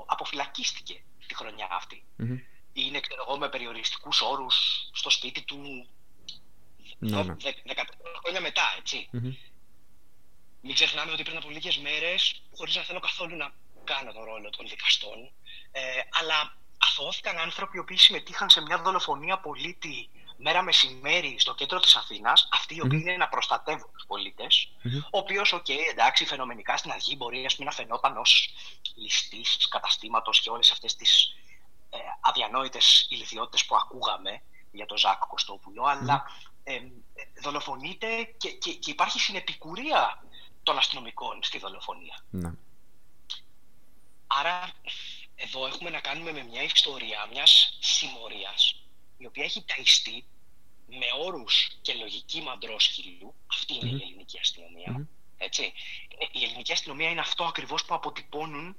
αποφυλακίστηκε 0.06 1.02
τη 1.26 1.35
χρονιά 1.35 1.66
είναι 2.87 3.00
ξέρω 3.00 3.25
εγώ, 3.28 3.38
με 3.38 3.49
περιοριστικούς 3.49 4.20
όρους 4.20 4.88
στο 4.92 5.11
σπίτι 5.11 5.42
του. 5.42 5.87
Ναι, 6.99 7.23
ναι. 7.23 7.35
14 7.35 7.35
χρόνια 8.23 8.40
μετά, 8.40 8.75
έτσι. 8.78 9.08
Mm-hmm. 9.12 9.37
Μην 10.61 10.75
ξεχνάμε 10.75 11.12
ότι 11.12 11.23
πριν 11.23 11.37
από 11.37 11.50
λίγες 11.50 11.78
μέρες, 11.78 12.42
χωρίς 12.56 12.76
να 12.76 12.82
θέλω 12.82 13.00
καθόλου 13.00 13.37
να 13.37 13.52
κάνω 13.85 14.12
τον 14.12 14.25
ρόλο 14.25 14.50
των 14.50 14.68
δικαστών, 14.68 15.30
ε, 15.73 15.80
αλλά 16.20 16.56
αθωώθηκαν 16.78 17.38
άνθρωποι 17.38 17.76
οι 17.76 17.80
οποίοι 17.80 17.97
συμμετείχαν 17.97 18.50
σε 18.50 18.61
μια 18.61 18.78
δολοφονία 18.78 19.38
πολίτη 19.38 20.08
μέρα 20.37 20.62
μεσημέρι 20.62 21.37
στο 21.38 21.54
κέντρο 21.54 21.80
της 21.80 21.97
Αθήνας, 21.97 22.49
αυτοί 22.52 22.75
οι 22.75 22.80
οποίοι 22.80 22.99
mm-hmm. 22.99 23.08
είναι 23.08 23.16
να 23.16 23.28
προστατεύουν 23.28 23.90
τους 23.92 24.04
πολίτες, 24.06 24.68
mm-hmm. 24.85 25.08
ο 25.11 25.18
οποίος, 25.18 25.52
OK, 25.52 25.64
okay, 25.68 25.78
εντάξει, 25.90 26.25
φαινομενικά 26.25 26.76
στην 26.76 26.90
αρχή 26.90 27.16
μπορεί 27.16 27.44
ας 27.44 27.56
πούμε, 27.56 27.68
να 27.68 27.75
φαινόταν 27.75 28.16
ως 28.16 28.49
ληστής 28.94 29.68
καταστήματος 29.68 30.40
και 30.40 30.50
όλες 30.50 30.70
αυτές 30.70 30.97
τις 30.97 31.35
ε, 31.90 31.99
αδιανόητες 32.21 33.07
ηλιθιότητες 33.11 33.64
που 33.64 33.76
ακούγαμε 33.76 34.42
για 34.71 34.87
τον 34.87 34.99
Ζακ 34.99 35.18
Κωστόπουλο, 35.18 35.85
αλλά 35.85 36.25
ε, 36.64 36.80
δολοφονείται 37.42 38.25
και, 38.37 38.50
και, 38.50 38.73
και, 38.73 38.90
υπάρχει 38.90 39.21
συνεπικουρία 39.21 40.25
των 40.62 40.76
αστυνομικών 40.78 41.42
στη 41.42 41.59
δολοφονία. 41.59 42.25
Ναι. 42.30 42.52
Άρα 44.26 44.73
εδώ 45.35 45.66
έχουμε 45.66 45.90
να 45.90 46.00
κάνουμε 46.00 46.33
με 46.33 46.42
μια 46.42 46.62
ιστορία 46.62 47.28
μιας 47.33 47.78
συμμορίας 47.80 48.83
η 49.16 49.26
οποία 49.26 49.45
έχει 49.45 49.64
ταϊστεί 49.64 50.25
με 50.87 51.07
όρους 51.25 51.78
και 51.83 51.95
λογική 51.95 52.40
μαντρόσκυλου. 52.42 53.35
Αυτή 53.47 53.75
είναι 53.75 53.88
η 53.88 54.02
ελληνική 54.02 54.38
αστυνομία. 54.38 55.09
Έτσι. 55.37 55.73
Η 56.33 56.45
ελληνική 56.45 56.73
αστυνομία 56.73 57.11
είναι 57.11 57.21
αυτό 57.21 57.45
ακριβώς 57.45 57.85
που 57.85 57.95
αποτυπώνουν 57.95 58.76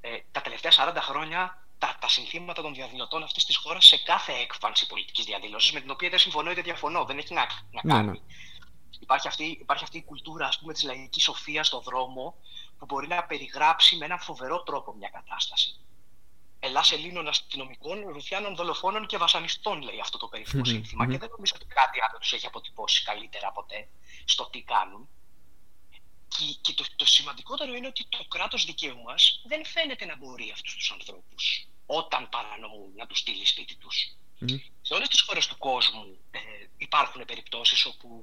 ε, 0.00 0.18
τα 0.32 0.40
τελευταία 0.40 0.72
40 0.76 0.96
χρόνια 1.00 1.67
τα, 1.78 1.96
τα 2.00 2.08
συνθήματα 2.08 2.62
των 2.62 2.74
διαδηλωτών 2.74 3.22
αυτής 3.22 3.44
της 3.44 3.56
χώρας 3.56 3.86
σε 3.86 3.96
κάθε 3.98 4.32
έκφανση 4.32 4.86
πολιτικής 4.86 5.24
διαδήλωσης, 5.24 5.72
με 5.72 5.80
την 5.80 5.90
οποία 5.90 6.08
δεν 6.08 6.18
συμφωνώ 6.18 6.50
είτε 6.50 6.62
διαφωνώ. 6.62 7.04
Δεν 7.04 7.18
έχει 7.18 7.34
να, 7.34 7.46
να 7.70 7.80
ναι, 7.82 7.92
κάνει. 7.92 8.10
Ναι. 8.10 8.18
Υπάρχει, 9.00 9.28
αυτή, 9.28 9.44
υπάρχει 9.44 9.84
αυτή 9.84 9.98
η 9.98 10.04
κουλτούρα 10.04 10.46
ας 10.46 10.58
πούμε, 10.58 10.72
της 10.72 10.82
λαϊκής 10.82 11.22
σοφίας 11.22 11.66
στον 11.66 11.82
δρόμο 11.82 12.34
που 12.78 12.84
μπορεί 12.84 13.06
να 13.06 13.24
περιγράψει 13.24 13.96
με 13.96 14.04
έναν 14.04 14.18
φοβερό 14.18 14.62
τρόπο 14.62 14.94
μια 14.94 15.08
κατάσταση. 15.08 15.80
Ελλάς 16.60 16.92
Ελλήνων 16.92 17.28
αστυνομικών, 17.28 18.08
ρουφιάνων, 18.08 18.54
δολοφόνων 18.54 19.06
και 19.06 19.16
βασανιστών, 19.16 19.82
λέει 19.82 20.00
αυτό 20.00 20.18
το 20.18 20.28
περίφημο 20.28 20.64
σύνθημα. 20.64 21.06
Και 21.06 21.18
δεν 21.18 21.28
νομίζω 21.30 21.52
ότι 21.54 21.66
κάτι 21.66 21.98
άλλο 22.08 22.18
τους 22.18 22.32
έχει 22.32 22.46
αποτυπώσει 22.46 23.04
καλύτερα 23.04 23.52
ποτέ 23.52 23.88
στο 24.24 24.48
τι 24.50 24.62
κάνουν. 24.62 25.08
Και, 26.28 26.44
και 26.60 26.72
το, 26.72 26.84
το 26.96 27.06
σημαντικότερο 27.06 27.74
είναι 27.74 27.86
ότι 27.86 28.06
το 28.08 28.24
κράτος 28.28 28.64
δικαίου 28.64 29.02
μας 29.02 29.40
δεν 29.46 29.64
φαίνεται 29.66 30.04
να 30.04 30.16
μπορεί 30.16 30.50
αυτούς 30.52 30.74
τους 30.74 30.90
ανθρώπους 30.90 31.68
όταν 31.86 32.28
παρανομούν 32.28 32.92
να 32.96 33.06
τους 33.06 33.18
στείλει 33.18 33.46
σπίτι 33.46 33.76
τους. 33.76 34.16
Σε 34.82 34.94
όλες 34.94 35.08
τις 35.08 35.20
χώρες 35.20 35.46
του 35.46 35.58
κόσμου 35.58 36.18
ε, 36.30 36.38
υπάρχουν 36.76 37.24
περιπτώσεις 37.24 37.84
όπου 37.84 38.22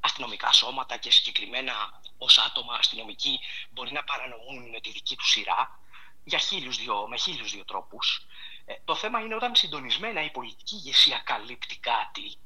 αστυνομικά 0.00 0.52
σώματα 0.52 0.96
και 0.96 1.10
συγκεκριμένα 1.10 2.02
ως 2.18 2.38
άτομα 2.38 2.74
αστυνομικοί 2.74 3.38
μπορεί 3.70 3.92
να 3.92 4.04
παρανομούν 4.04 4.70
με 4.70 4.80
τη 4.80 4.90
δική 4.90 5.16
τους 5.16 5.30
σειρά 5.30 5.80
για 6.24 6.38
χίλιους 6.38 6.76
δυο, 6.76 7.08
με 7.08 7.16
χίλιους 7.16 7.52
δύο 7.52 7.64
τρόπους. 7.64 8.26
Ε, 8.64 8.74
το 8.84 8.94
θέμα 8.94 9.20
είναι 9.20 9.34
όταν 9.34 9.56
συντονισμένα 9.56 10.24
η 10.24 10.30
πολιτική 10.30 10.74
ηγεσία 10.74 11.18
καλύπτει 11.18 11.76
κάτι, 11.76 12.36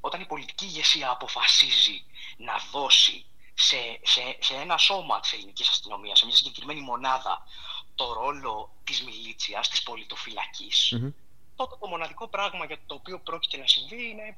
όταν 0.00 0.20
η 0.20 0.26
πολιτική 0.26 0.64
ηγεσία 0.64 1.10
αποφασίζει 1.10 2.04
να 2.36 2.56
δώσει 2.72 3.26
σε, 3.54 3.76
σε, 4.02 4.36
σε 4.40 4.54
ένα 4.54 4.76
σώμα 4.76 5.20
της 5.20 5.32
ελληνικής 5.32 5.68
αστυνομίας, 5.68 6.18
σε 6.18 6.26
μια 6.26 6.36
συγκεκριμένη 6.36 6.80
μονάδα, 6.80 7.46
το 7.94 8.12
ρόλο 8.12 8.74
της 8.84 9.02
μιλίτσιας, 9.02 9.68
της 9.68 9.82
πολιτοφυλακής, 9.82 10.92
mm-hmm. 10.96 11.12
τότε 11.56 11.76
το 11.80 11.86
μοναδικό 11.86 12.28
πράγμα 12.28 12.64
για 12.64 12.78
το 12.86 12.94
οποίο 12.94 13.20
πρόκειται 13.20 13.56
να 13.56 13.66
συμβεί 13.66 14.08
είναι 14.08 14.36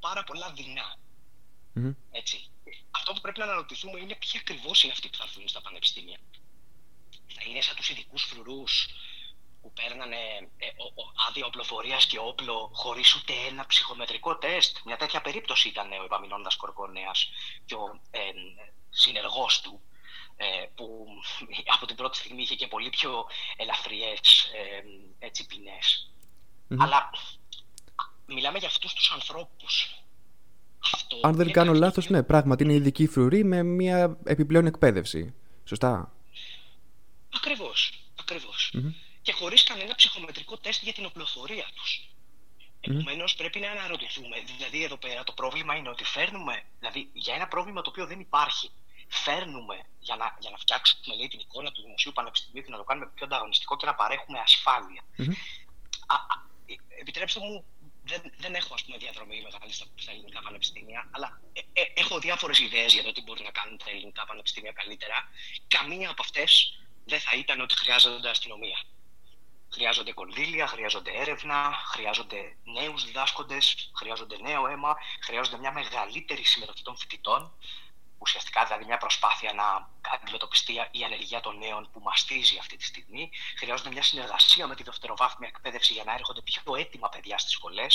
πάρα 0.00 0.24
πολλά 0.24 0.52
δεινά. 0.52 0.96
Mm-hmm. 1.76 1.94
Έτσι. 2.10 2.50
Αυτό 2.90 3.12
που 3.12 3.20
πρέπει 3.20 3.38
να 3.38 3.44
αναρωτηθούμε 3.44 4.00
είναι 4.00 4.14
ποιοι 4.14 4.40
ακριβώς 4.40 4.82
είναι 4.82 4.92
αυτοί 4.92 5.08
που 5.08 5.16
θα 5.16 5.24
έρθουν 5.24 5.48
στα 5.48 5.60
πανεπιστήμια 5.60 6.18
θα 7.34 7.42
είναι 7.50 7.60
σαν 7.60 7.76
τους 7.76 7.90
ειδικούς 7.90 8.22
φρουρούς 8.22 8.88
που 9.62 9.72
παίρνανε 9.72 10.16
ε, 10.56 10.66
άδεια 11.28 11.46
οπλοφορίας 11.46 12.06
και 12.06 12.18
όπλο 12.18 12.70
χωρίς 12.72 13.14
ούτε 13.14 13.32
ένα 13.50 13.66
ψυχομετρικό 13.66 14.36
τεστ. 14.36 14.76
Μια 14.84 14.96
τέτοια 14.96 15.20
περίπτωση 15.20 15.68
ήταν 15.68 15.92
ο 15.92 16.04
Επαμινώντα 16.04 16.50
Κορκονέας 16.56 17.30
και 17.64 17.74
ο 17.74 18.00
ε, 18.10 18.20
συνεργός 18.90 19.60
του, 19.60 19.80
ε, 20.36 20.66
που 20.74 21.06
από 21.74 21.86
την 21.86 21.96
πρώτη 21.96 22.16
στιγμή 22.16 22.42
είχε 22.42 22.54
και 22.54 22.66
πολύ 22.66 22.90
πιο 22.90 23.26
ελαφριές 23.56 24.50
ε, 25.18 25.28
ποινές. 25.48 26.10
Αλλά 26.78 27.10
μιλάμε 28.26 28.58
για 28.58 28.68
αυτούς 28.68 28.92
τους 28.92 29.10
ανθρώπους. 29.10 29.94
Αν 31.22 31.34
δεν 31.34 31.52
κάνω 31.52 31.72
λάθος, 31.72 32.08
ναι, 32.08 32.22
πράγματι 32.22 32.64
είναι 32.64 32.72
ειδική 32.72 33.06
φρουρή 33.06 33.44
με 33.44 33.62
μια 33.62 34.18
επιπλέον 34.24 34.66
εκπαίδευση. 34.66 35.34
Σωστά; 35.64 36.12
Ακριβώς. 37.36 38.02
Ακριβώς. 38.20 38.72
Mm-hmm. 38.74 39.09
Και 39.22 39.32
χωρίς 39.32 39.62
κανένα 39.62 39.94
ψυχομετρικό 39.94 40.56
τεστ 40.58 40.82
για 40.82 40.92
την 40.92 41.04
οπλοφορία 41.04 41.66
τους. 41.74 42.00
Mm-hmm. 42.00 42.90
Επομένως, 42.90 43.34
πρέπει 43.34 43.60
να 43.60 43.70
αναρωτηθούμε. 43.70 44.40
Δηλαδή, 44.40 44.84
εδώ 44.84 44.96
πέρα 44.96 45.24
το 45.24 45.32
πρόβλημα 45.32 45.74
είναι 45.76 45.88
ότι 45.88 46.04
φέρνουμε, 46.04 46.64
δηλαδή 46.78 47.10
για 47.12 47.34
ένα 47.34 47.48
πρόβλημα 47.48 47.82
το 47.82 47.90
οποίο 47.90 48.06
δεν 48.06 48.20
υπάρχει, 48.20 48.70
φέρνουμε 49.08 49.76
για 49.98 50.16
να, 50.16 50.36
για 50.40 50.50
να 50.50 50.56
φτιάξουμε 50.56 51.16
λέει, 51.16 51.28
την 51.28 51.38
εικόνα 51.38 51.72
του 51.72 51.82
Δημοσίου 51.82 52.12
Πανεπιστημίου 52.12 52.62
και 52.62 52.70
να 52.70 52.76
το 52.76 52.84
κάνουμε 52.84 53.10
πιο 53.14 53.26
ανταγωνιστικό 53.26 53.76
και 53.76 53.86
να 53.86 53.94
παρέχουμε 53.94 54.38
ασφάλεια. 54.38 55.02
Mm-hmm. 55.18 55.34
Α, 56.06 56.14
α, 56.14 56.36
επιτρέψτε 57.00 57.40
μου, 57.40 57.64
δεν, 58.04 58.20
δεν 58.36 58.54
έχω 58.54 58.74
ας 58.74 58.84
πούμε, 58.84 58.96
διαδρομή 58.96 59.42
μεγάλη 59.42 59.72
στα, 59.72 59.86
στα 59.94 60.10
ελληνικά 60.10 60.40
πανεπιστήμια, 60.42 61.08
αλλά 61.10 61.40
ε, 61.52 61.60
ε, 61.72 61.82
έχω 61.94 62.18
διάφορες 62.18 62.58
ιδέες 62.58 62.92
για 62.92 63.02
το 63.02 63.12
τι 63.12 63.22
μπορεί 63.22 63.42
να 63.42 63.50
κάνουν 63.50 63.78
τα 63.78 63.90
ελληνικά 63.90 64.24
πανεπιστήμια 64.26 64.72
καλύτερα. 64.72 65.30
Καμία 65.68 66.10
από 66.10 66.22
αυτές 66.22 66.78
δεν 67.04 67.20
θα 67.20 67.36
ήταν 67.36 67.60
ότι 67.60 67.74
χρειάζονται 67.76 68.30
αστυνομία. 68.30 68.78
Χρειάζονται 69.72 70.12
κονδύλια, 70.12 70.66
χρειάζονται 70.66 71.10
έρευνα, 71.10 71.72
χρειάζονται 71.86 72.56
νέους 72.64 73.04
διδάσκοντες, 73.04 73.90
χρειάζονται 73.94 74.36
νέο 74.40 74.66
αίμα, 74.66 74.96
χρειάζονται 75.20 75.58
μια 75.58 75.72
μεγαλύτερη 75.72 76.44
συμμετοχή 76.44 76.82
των 76.82 76.96
φοιτητών. 76.96 77.52
Ουσιαστικά 78.18 78.64
δηλαδή 78.64 78.84
μια 78.84 78.96
προσπάθεια 78.96 79.52
να 79.52 79.88
αντιμετωπιστεί 80.14 80.72
η 80.90 81.04
ανεργία 81.04 81.40
των 81.40 81.58
νέων 81.58 81.88
που 81.92 82.00
μαστίζει 82.00 82.58
αυτή 82.58 82.76
τη 82.76 82.84
στιγμή. 82.84 83.30
Χρειάζονται 83.58 83.90
μια 83.90 84.02
συνεργασία 84.02 84.66
με 84.66 84.74
τη 84.74 84.82
δευτεροβάθμια 84.82 85.48
εκπαίδευση 85.48 85.92
για 85.92 86.04
να 86.04 86.12
έρχονται 86.12 86.42
πιο 86.42 86.76
έτοιμα 86.76 87.08
παιδιά 87.08 87.38
στις 87.38 87.52
σχολε 87.52 87.86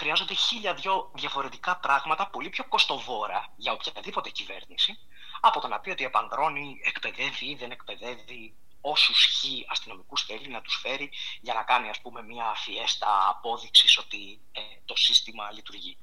Χρειάζονται 0.00 0.34
χίλια 0.34 0.74
δυο 0.74 1.10
διαφορετικά 1.14 1.76
πράγματα, 1.76 2.28
πολύ 2.28 2.50
πιο 2.50 2.64
κοστοβόρα 2.64 3.52
για 3.56 3.72
οποιαδήποτε 3.72 4.30
κυβέρνηση, 4.30 4.98
από 5.40 5.60
το 5.60 5.68
να 5.68 5.80
πει 5.80 5.90
ότι 5.90 6.04
επανδρώνει, 6.04 6.80
εκπαιδεύει 6.84 7.46
ή 7.46 7.54
δεν 7.54 7.70
εκπαιδεύει 7.70 8.54
όσους 8.80 9.24
χ 9.24 9.44
αστυνομικούς 9.70 10.22
θέλει 10.24 10.48
να 10.48 10.60
τους 10.60 10.80
φέρει 10.82 11.10
για 11.40 11.54
να 11.54 11.62
κάνει 11.62 11.88
ας 11.88 12.00
πούμε 12.00 12.22
μια 12.22 12.54
φιέστα 12.56 13.28
απόδειξης 13.28 13.98
ότι 13.98 14.40
ε, 14.52 14.60
το 14.84 14.96
σύστημα 14.96 15.50
λειτουργεί. 15.52 15.96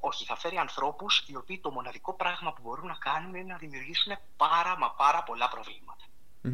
Όχι, 0.00 0.24
θα 0.24 0.36
φέρει 0.36 0.56
ανθρώπους 0.56 1.24
οι 1.26 1.36
οποίοι 1.36 1.58
το 1.58 1.70
μοναδικό 1.70 2.14
πράγμα 2.14 2.52
που 2.52 2.62
μπορούν 2.62 2.86
να 2.86 2.94
κάνουν 2.94 3.34
είναι 3.34 3.52
να 3.52 3.56
δημιουργήσουν 3.56 4.16
πάρα 4.36 4.78
μα 4.78 4.90
πάρα 4.90 5.22
πολλά 5.22 5.50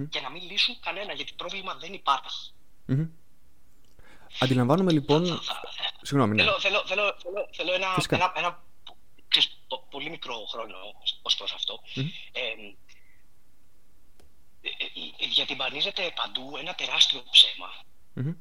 Και 0.08 0.20
να 0.20 0.30
μην 0.30 0.42
λύσουν 0.50 0.80
κανένα, 0.80 1.12
γιατί 1.12 1.32
πρόβλημα 1.36 1.74
δεν 1.74 1.92
υπάρχει. 1.92 2.52
Mm-hmm. 2.88 3.08
Αντιλαμβάνομαι 4.38 4.92
λοιπόν. 4.92 5.40
Συγγνώμη, 6.02 6.34
ναι. 6.34 6.42
Θέλω, 6.42 6.58
θέλω, 6.58 6.82
θέλω, 6.86 7.48
θέλω 7.52 7.72
ένα, 7.74 7.86
ένα, 8.08 8.32
ένα 8.36 8.62
πολύ 9.90 10.10
μικρό 10.10 10.34
χρόνο 10.34 10.76
ως 11.22 11.36
προς 11.36 11.52
αυτό. 11.52 11.80
Mm-hmm. 11.96 12.10
Ε, 12.32 12.40
ε, 12.40 12.76
διατυμπανίζεται 15.34 16.12
παντού 16.16 16.56
ένα 16.56 16.74
τεράστιο 16.74 17.22
ψέμα. 17.30 17.70
Mm-hmm. 18.16 18.36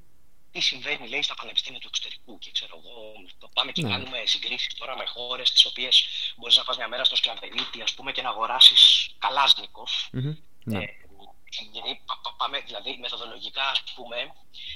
Τι 0.51 0.59
συμβαίνει, 0.59 1.07
λέει, 1.07 1.21
στα 1.21 1.33
πανεπιστήμια 1.33 1.79
του 1.79 1.87
εξωτερικού 1.87 2.37
και 2.37 2.51
ξέρω 2.51 2.81
εγώ, 2.83 3.13
πάμε 3.53 3.71
και 3.71 3.81
mm-hmm. 3.85 3.89
κάνουμε 3.89 4.21
συγκρίσεις 4.25 4.73
τώρα 4.73 4.97
με 4.97 5.05
χώρες 5.05 5.51
τις 5.51 5.65
οποίες 5.65 6.07
μπορείς 6.37 6.57
να 6.57 6.63
πας 6.63 6.77
μια 6.77 6.87
μέρα 6.87 7.03
στο 7.03 7.15
σκλαβενίτη, 7.15 7.81
ας 7.81 7.93
πούμε, 7.93 8.11
και 8.11 8.21
να 8.21 8.29
αγοράσεις 8.29 9.09
καλάσνικοφ. 9.19 9.91
Mm-hmm. 10.13 10.35
Ε, 10.73 10.85
γιατί 11.71 12.01
πάμε, 12.37 12.59
δηλαδή 12.59 12.97
μεθοδολογικά, 12.97 13.69
ας 13.69 13.83
πούμε, 13.95 14.17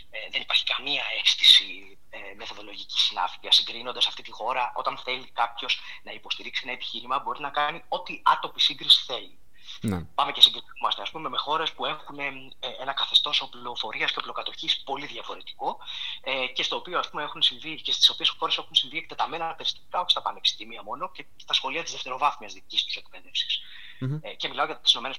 ε, 0.09 0.29
δεν 0.31 0.41
υπάρχει 0.41 0.63
καμία 0.63 1.03
αίσθηση 1.21 1.97
ε, 2.09 2.17
μεθοδολογικής 2.35 3.01
συνάφειας. 3.01 3.55
Συγκρίνοντας 3.55 4.07
αυτή 4.07 4.21
τη 4.21 4.31
χώρα, 4.31 4.73
όταν 4.75 4.97
θέλει 4.97 5.31
κάποιος 5.31 5.79
να 6.03 6.11
υποστηρίξει 6.11 6.61
ένα 6.63 6.73
επιχείρημα, 6.73 7.19
μπορεί 7.19 7.41
να 7.41 7.49
κάνει 7.49 7.83
ό,τι 7.87 8.21
άτοπη 8.23 8.61
σύγκριση 8.61 9.03
θέλει. 9.05 9.39
Ναι. 9.81 10.03
Πάμε 10.15 10.31
και 10.31 10.41
συγκρινόμαστε 10.41 11.01
ας 11.01 11.11
πούμε, 11.11 11.29
με 11.29 11.37
χώρες 11.37 11.71
που 11.73 11.85
έχουν 11.85 12.19
ε, 12.19 12.31
ένα 12.79 12.93
καθεστώς 12.93 13.41
οπλοφορίας 13.41 14.11
και 14.11 14.19
οπλοκατοχής 14.19 14.81
πολύ 14.83 15.05
διαφορετικό 15.05 15.77
ε, 16.23 16.47
και 16.47 16.63
στο 16.63 16.75
οποίο 16.75 16.99
ας 16.99 17.09
πούμε, 17.09 17.23
έχουν 17.23 17.41
συμβεί 17.41 17.81
και 17.81 17.91
στις 17.91 18.09
οποίες 18.09 18.29
χώρες 18.29 18.57
έχουν 18.57 18.75
συμβεί 18.75 18.97
εκτεταμένα 18.97 19.55
περιστατικά, 19.55 19.99
όχι 19.99 20.09
στα 20.09 20.21
πανεπιστήμια 20.21 20.83
μόνο 20.83 21.11
και 21.11 21.25
στα 21.35 21.53
σχολεία 21.53 21.83
της 21.83 21.91
δευτεροβάθμιας 21.91 22.53
δικής 22.53 22.83
τους 22.83 22.95
εκπαίδευσης. 22.95 23.59
Mm-hmm. 24.01 24.19
Ε, 24.21 24.33
και 24.33 24.47
μιλάω 24.47 24.65
για 24.65 24.79
τις 24.79 24.93
ΗΠΑ. 24.93 25.09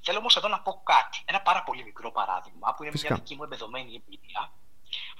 Θέλω 0.00 0.18
όμως 0.18 0.36
εδώ 0.36 0.48
να 0.48 0.60
πω 0.60 0.82
κάτι, 0.84 1.22
ένα 1.24 1.40
πάρα 1.40 1.62
πολύ 1.62 1.84
μικρό 1.84 2.12
παράδειγμα 2.12 2.74
που 2.74 2.82
είναι 2.82 2.92
Φυσικά. 2.92 3.12
μια 3.12 3.22
δική 3.22 3.34
μου 3.36 3.42
εμπεδομένη 3.42 3.94
εμπειρία. 3.94 4.52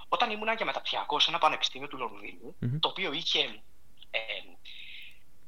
Όταν 0.09 0.31
ήμουν 0.31 0.57
και 0.57 0.65
μεταπτυχιακός 0.65 1.23
σε 1.23 1.31
ένα 1.31 1.39
πανεπιστήμιο 1.39 1.89
του 1.89 1.99
Λονδίνου, 1.99 2.57
mm-hmm. 2.61 2.79
το 2.81 2.89
οποίο 2.89 3.13
είχε 3.13 3.41
ε, 4.11 4.21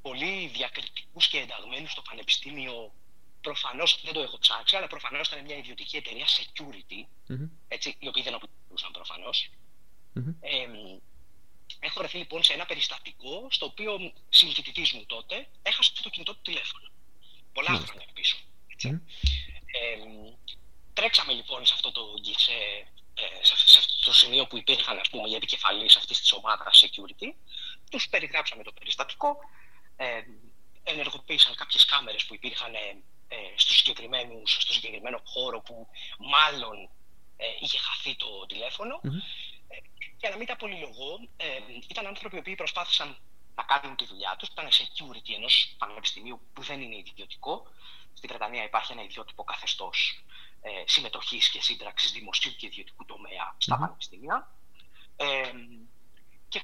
πολύ 0.06 0.50
διακριτικούς 0.56 1.28
και 1.28 1.38
ενταγμένους 1.38 1.90
στο 1.92 2.02
πανεπιστήμιο. 2.02 2.92
Προφανώς 3.40 4.00
δεν 4.04 4.12
το 4.12 4.20
έχω 4.20 4.38
ψάξει, 4.38 4.76
αλλά 4.76 4.86
προφανώς 4.86 5.28
ήταν 5.28 5.44
μια 5.44 5.56
ιδιωτική 5.56 5.96
εταιρεία 5.96 6.26
security, 6.38 7.00
mm-hmm. 7.28 7.48
έτσι, 7.68 7.96
οι 7.98 8.08
οποίοι 8.08 8.22
δεν 8.22 8.34
οπλικούσαν 8.34 8.90
προφανώς. 8.92 9.50
Mm-hmm. 10.16 10.34
Ε, 10.40 10.66
έχω 11.78 11.98
βρεθεί 11.98 12.18
λοιπόν 12.18 12.42
σε 12.42 12.52
ένα 12.52 12.66
περιστατικό 12.66 13.46
στο 13.50 13.66
οποίο 13.66 14.12
συμφοιτητή 14.28 14.96
μου 14.96 15.04
τότε 15.06 15.48
έχασε 15.62 15.92
το 16.02 16.10
κινητό 16.10 16.32
του 16.34 16.42
τηλέφωνο. 16.42 16.88
Πολλά 17.52 17.72
mm-hmm. 17.72 17.88
χρόνια 17.88 18.08
πίσω. 18.14 18.36
Έτσι. 18.72 18.88
Ε, 19.78 19.96
τρέξαμε 20.92 21.32
λοιπόν 21.32 21.66
σε 21.66 21.74
αυτό 21.74 21.92
το 21.92 22.02
γκισέ, 22.20 22.86
ε, 23.14 23.44
σε 23.44 23.78
αυτό 23.78 24.04
το 24.04 24.12
σημείο 24.12 24.46
που 24.46 24.56
υπήρχαν 24.56 24.98
ας 24.98 25.08
πούμε, 25.08 25.28
οι 25.28 25.34
επικεφαλείς 25.34 25.96
αυτής 25.96 26.20
της 26.20 26.32
ομάδας 26.32 26.84
security, 26.84 27.28
τους 27.90 28.08
περιγράψαμε 28.08 28.62
το 28.62 28.72
περιστατικό, 28.72 29.38
ε, 29.96 30.20
ενεργοποίησαν 30.82 31.54
κάποιες 31.54 31.84
κάμερες 31.84 32.24
που 32.24 32.34
υπήρχαν 32.34 32.74
ε, 32.74 32.78
ε 33.28 33.36
στο 33.56 34.72
συγκεκριμένο 34.72 35.20
χώρο 35.24 35.60
που 35.60 35.88
μάλλον 36.18 36.90
ε, 37.36 37.46
είχε 37.60 37.78
χαθεί 37.78 38.16
το 38.16 38.46
τηλέφωνο. 38.46 39.00
Mm-hmm. 39.04 39.22
για 40.18 40.30
να 40.30 40.36
μην 40.36 40.46
τα 40.46 40.56
πολυλογώ, 40.56 41.28
ε, 41.36 41.46
ήταν 41.88 42.06
άνθρωποι 42.06 42.42
που 42.42 42.54
προσπάθησαν 42.54 43.18
να 43.54 43.62
κάνουν 43.62 43.96
τη 43.96 44.06
δουλειά 44.06 44.36
τους. 44.38 44.48
Ήταν 44.48 44.68
security 44.68 45.32
ενός 45.36 45.74
πανεπιστημίου 45.78 46.40
που 46.52 46.62
δεν 46.62 46.80
είναι 46.80 46.96
ιδιωτικό. 46.96 47.66
Στην 48.14 48.28
Βρετανία 48.28 48.64
υπάρχει 48.64 48.92
ένα 48.92 49.02
ιδιωτικό 49.02 49.44
καθεστώς 49.44 50.24
ε, 50.60 50.70
συμμετοχής 50.86 51.48
και 51.48 51.62
σύντραξη 51.62 52.18
δημοσίου 52.18 52.54
και 52.56 52.66
ιδιωτικού 52.66 53.04
τομέα 53.04 53.54
στα 53.58 53.76
mm-hmm. 53.76 53.80
πανεπιστήμια. 53.80 54.54
Ε, 55.16 55.52
και 56.48 56.62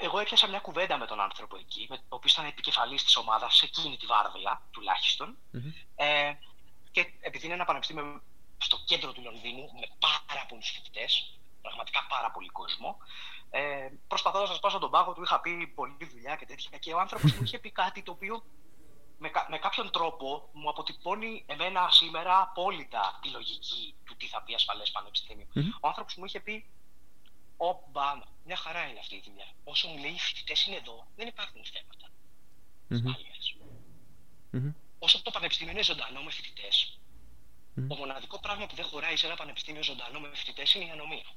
εγώ 0.00 0.18
έπιασα 0.18 0.48
μια 0.48 0.58
κουβέντα 0.60 0.98
με 0.98 1.06
τον 1.06 1.20
άνθρωπο 1.20 1.56
εκεί, 1.56 1.86
με, 1.90 1.96
ο 1.96 2.14
οποίος 2.16 2.32
ήταν 2.32 2.46
επικεφαλής 2.46 3.04
της 3.04 3.16
ομάδας 3.16 3.56
σε 3.56 3.64
εκείνη 3.64 3.96
τη 3.96 4.06
βάρδια 4.06 4.62
τουλάχιστον. 4.70 5.36
Mm-hmm. 5.54 5.72
Ε, 5.96 6.32
και 6.90 7.12
επειδή 7.20 7.44
είναι 7.44 7.54
ένα 7.54 7.64
πανεπιστήμιο 7.64 8.22
στο 8.58 8.78
κέντρο 8.84 9.12
του 9.12 9.22
Λονδίνου 9.22 9.70
με 9.80 9.86
πάρα 9.98 10.46
πολλούς 10.48 10.70
φοιτητές, 10.70 11.38
πραγματικά 11.62 12.06
πάρα 12.08 12.30
πολύ 12.30 12.48
κόσμο. 12.48 12.96
Ε, 13.50 13.88
Προσπαθώντας 14.08 14.48
να 14.48 14.54
σπάσω 14.54 14.78
τον 14.78 14.90
πάγο 14.90 15.12
του, 15.12 15.22
είχα 15.22 15.40
πει 15.40 15.66
πολλή 15.66 16.04
δουλειά 16.12 16.36
και 16.36 16.46
τέτοια. 16.46 16.78
Και 16.78 16.94
ο 16.94 17.00
άνθρωπος 17.00 17.32
μου 17.32 17.42
είχε 17.42 17.58
πει 17.58 17.70
κάτι 17.70 18.02
το 18.02 18.10
οποίο 18.10 18.42
με, 19.18 19.30
με 19.48 19.58
κάποιον 19.58 19.90
τρόπο 19.90 20.48
μου 20.52 20.68
αποτυπώνει 20.68 21.44
εμένα 21.46 21.88
σήμερα 21.90 22.40
απόλυτα 22.40 23.18
τη 23.22 23.28
λογική 23.28 23.94
του 24.04 24.16
τι 24.16 24.26
θα 24.26 24.42
πει 24.42 24.54
ασφαλές 24.54 24.92
Ο 25.80 25.88
άνθρωπος 25.88 26.16
μου 26.16 26.24
είχε 26.24 26.40
πει: 26.40 26.64
Ωπα, 27.68 28.28
μια 28.44 28.56
χαρά 28.56 28.88
είναι 28.88 28.98
αυτή 28.98 29.14
η 29.14 29.22
δουλειά. 29.24 29.48
Όσο 29.64 29.88
μου 29.88 29.98
λέει 29.98 30.10
οι 30.10 30.18
φοιτητές 30.18 30.66
είναι 30.66 30.76
εδώ, 30.76 31.06
δεν 31.16 31.26
υπάρχουν 31.26 31.64
θέματα 31.64 32.06
ασφάλεια. 32.90 33.30
Όσο 34.98 35.22
το 35.22 35.30
πανεπιστήμιο 35.30 35.72
είναι 35.72 35.82
ζωντανό 35.82 36.22
με 36.22 36.30
φοιτητε 36.30 36.68
το 37.88 37.94
μοναδικό 37.94 38.40
πράγμα 38.40 38.66
που 38.66 38.74
δεν 38.74 38.84
χωράει 38.84 39.16
σε 39.16 39.26
ένα 39.26 39.36
πανεπιστήμιο 39.36 39.82
ζωντανό 39.82 40.20
με 40.20 40.30
φοιτητές 40.34 40.74
είναι 40.74 40.84
η 40.84 40.90
ανομία. 40.90 41.30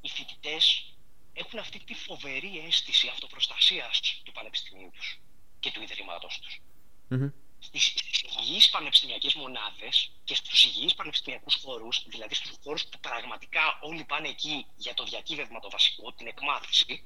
Οι 0.00 0.08
φοιτητές 0.08 0.94
έχουν 1.32 1.58
αυτή 1.58 1.84
τη 1.84 1.94
φοβερή 1.94 2.58
αίσθηση 2.66 3.08
αυτοπροστασίας 3.08 4.00
του 4.24 4.32
πανεπιστημίου 4.32 4.90
τους 4.94 5.20
και 5.60 5.70
του 5.70 5.82
ιδρύματό 5.82 6.26
τους. 6.26 6.60
Mm-hmm. 7.60 7.78
Στις 7.78 8.22
υγιείς 8.38 8.70
πανεπιστημιακές 8.70 9.34
μονάδες 9.34 10.10
και 10.24 10.34
στους 10.34 10.64
υγιείς 10.64 10.94
πανεπιστημιακούς 10.94 11.54
χώρους, 11.54 12.04
δηλαδή 12.06 12.34
στους 12.34 12.50
χώρους 12.64 12.84
που 12.84 12.98
πραγματικά 13.00 13.78
όλοι 13.80 14.04
πάνε 14.04 14.28
εκεί 14.28 14.66
για 14.76 14.94
το 14.94 15.04
διακύβευμα 15.04 15.60
το 15.60 15.70
βασικό, 15.70 16.12
την 16.12 16.26
εκμάθηση, 16.26 17.04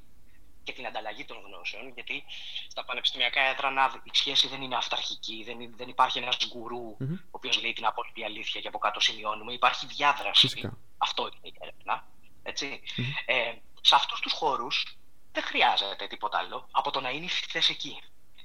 και 0.65 0.73
την 0.73 0.87
ανταλλαγή 0.87 1.25
των 1.25 1.37
γνώσεων, 1.47 1.93
γιατί 1.95 2.25
στα 2.69 2.85
πανεπιστημιακά 2.85 3.41
έδρανα 3.41 4.03
η 4.03 4.11
σχέση 4.13 4.49
δεν 4.49 4.63
είναι 4.63 4.77
αυταρχική, 4.77 5.43
δεν, 5.47 5.77
δεν 5.77 5.89
υπάρχει 5.89 6.19
ένας 6.19 6.37
γκουρού 6.49 6.97
mm-hmm. 7.01 7.19
ο 7.25 7.31
οποίος 7.31 7.63
λέει 7.63 7.73
την 7.73 7.87
απόλυτη 7.87 8.25
αλήθεια 8.25 8.61
και 8.61 8.69
από 8.69 8.79
κάτω 8.79 9.01
σημειώνουμε. 9.01 9.53
Υπάρχει 9.53 9.87
διάδραση. 9.87 10.41
Φυσικά. 10.49 10.79
Αυτό 10.99 11.23
είναι 11.27 11.49
η 11.49 11.55
έρευνα. 11.61 12.07
Έτσι. 12.43 12.81
Mm-hmm. 12.85 13.03
Ε, 13.27 13.53
σε 13.81 13.95
αυτούς 13.95 14.21
τους 14.21 14.33
χώρους 14.33 14.97
δεν 15.33 15.43
χρειάζεται 15.43 16.07
τίποτα 16.07 16.39
άλλο 16.39 16.69
από 16.71 16.91
το 16.91 17.01
να 17.01 17.11
είναι 17.11 17.25
οι 17.25 17.29
φοιτητέ 17.29 17.63
εκεί. 17.69 18.03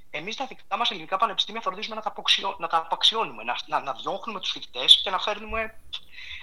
Εμείς 0.10 0.36
τα 0.36 0.46
δικά 0.46 0.78
μας 0.78 0.92
ελληνικά 0.92 1.18
πανεπιστήμια 1.18 1.62
φροντίζουμε 1.62 1.96
να 1.96 2.02
τα, 2.02 2.10
αποξιώ, 2.10 2.56
να 2.60 2.68
τα 2.68 2.78
απαξιώνουμε, 2.78 3.44
να, 3.44 3.56
να, 3.68 3.80
να 3.80 3.94
διώχνουμε 3.94 4.40
τους 4.40 4.52
φοιτητές 4.52 5.02
και 5.04 5.10
να 5.10 5.20
φέρνουμε 5.20 5.80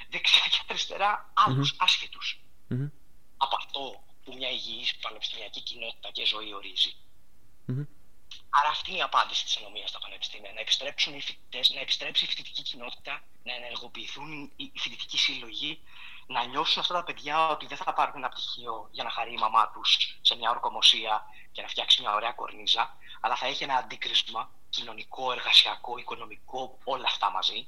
δεξιά 0.09 0.45
και 0.51 0.61
αριστερά 0.69 1.31
άλλους 1.35 1.73
mm-hmm. 1.73 1.85
άσχετους. 1.85 2.41
Mm-hmm. 2.71 2.91
Από 3.37 3.57
αυτό 3.57 4.05
που 4.25 4.35
μια 4.35 4.51
υγιής 4.51 4.97
πανεπιστημιακή 4.97 5.61
κοινότητα 5.61 6.11
και 6.11 6.27
ζωή 6.27 6.55
ορίζει. 6.55 6.97
Mm-hmm. 7.69 7.87
Άρα 8.51 8.69
αυτή 8.69 8.91
είναι 8.91 8.99
η 8.99 9.03
απάντηση 9.03 9.45
της 9.45 9.57
ενομία 9.57 9.87
στα 9.87 9.99
πανεπιστήμια. 9.99 10.53
Να 10.53 10.61
επιστρέψουν 10.61 11.15
οι 11.15 11.21
φοιτητές, 11.21 11.71
να 11.75 11.81
επιστρέψει 11.81 12.25
η 12.25 12.29
φοιτητική 12.29 12.63
κοινότητα, 12.63 13.23
να 13.43 13.55
ενεργοποιηθούν 13.55 14.53
οι 14.57 14.73
φοιτητικοί 14.75 15.19
σύλλογοι, 15.19 15.81
να 16.27 16.45
νιώσουν 16.45 16.81
αυτά 16.81 16.95
τα 16.95 17.05
παιδιά 17.05 17.49
ότι 17.49 17.67
δεν 17.67 17.77
θα 17.77 17.93
πάρουν 17.93 18.17
ένα 18.17 18.29
πτυχίο 18.29 18.89
για 18.93 19.05
να 19.05 19.11
χαρεί 19.11 19.33
η 19.33 19.37
μαμά 19.37 19.71
τους 19.71 20.19
σε 20.21 20.37
μια 20.37 20.51
ορκομοσία 20.51 21.25
και 21.53 21.63
να 21.63 21.69
φτιάξει 21.69 22.01
μια 22.01 22.15
ωραία 22.15 22.33
κορνίζα, 22.33 22.97
αλλά 23.21 23.37
θα 23.37 23.47
έχει 23.47 23.65
ένα 23.65 23.75
αντίκρισμα 23.75 24.51
κοινωνικό, 24.69 25.33
εργασιακό, 25.33 25.99
οικονομικό, 25.99 26.79
όλα 26.85 27.05
αυτά 27.07 27.31
μαζί. 27.31 27.67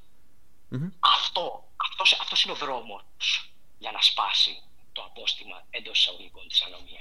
Mm-hmm. 0.70 0.90
Αυτό, 1.00 1.68
αυτός, 1.76 2.18
αυτός 2.20 2.42
είναι 2.42 2.52
ο 2.52 2.56
δρόμος 2.56 3.52
για 3.78 3.90
να 3.90 4.00
σπάσει 4.00 4.62
το 4.92 5.02
απόστημα 5.02 5.64
εντός 5.70 6.00
εισαγωγικών 6.00 6.48
της 6.48 6.62
ανομία. 6.62 7.00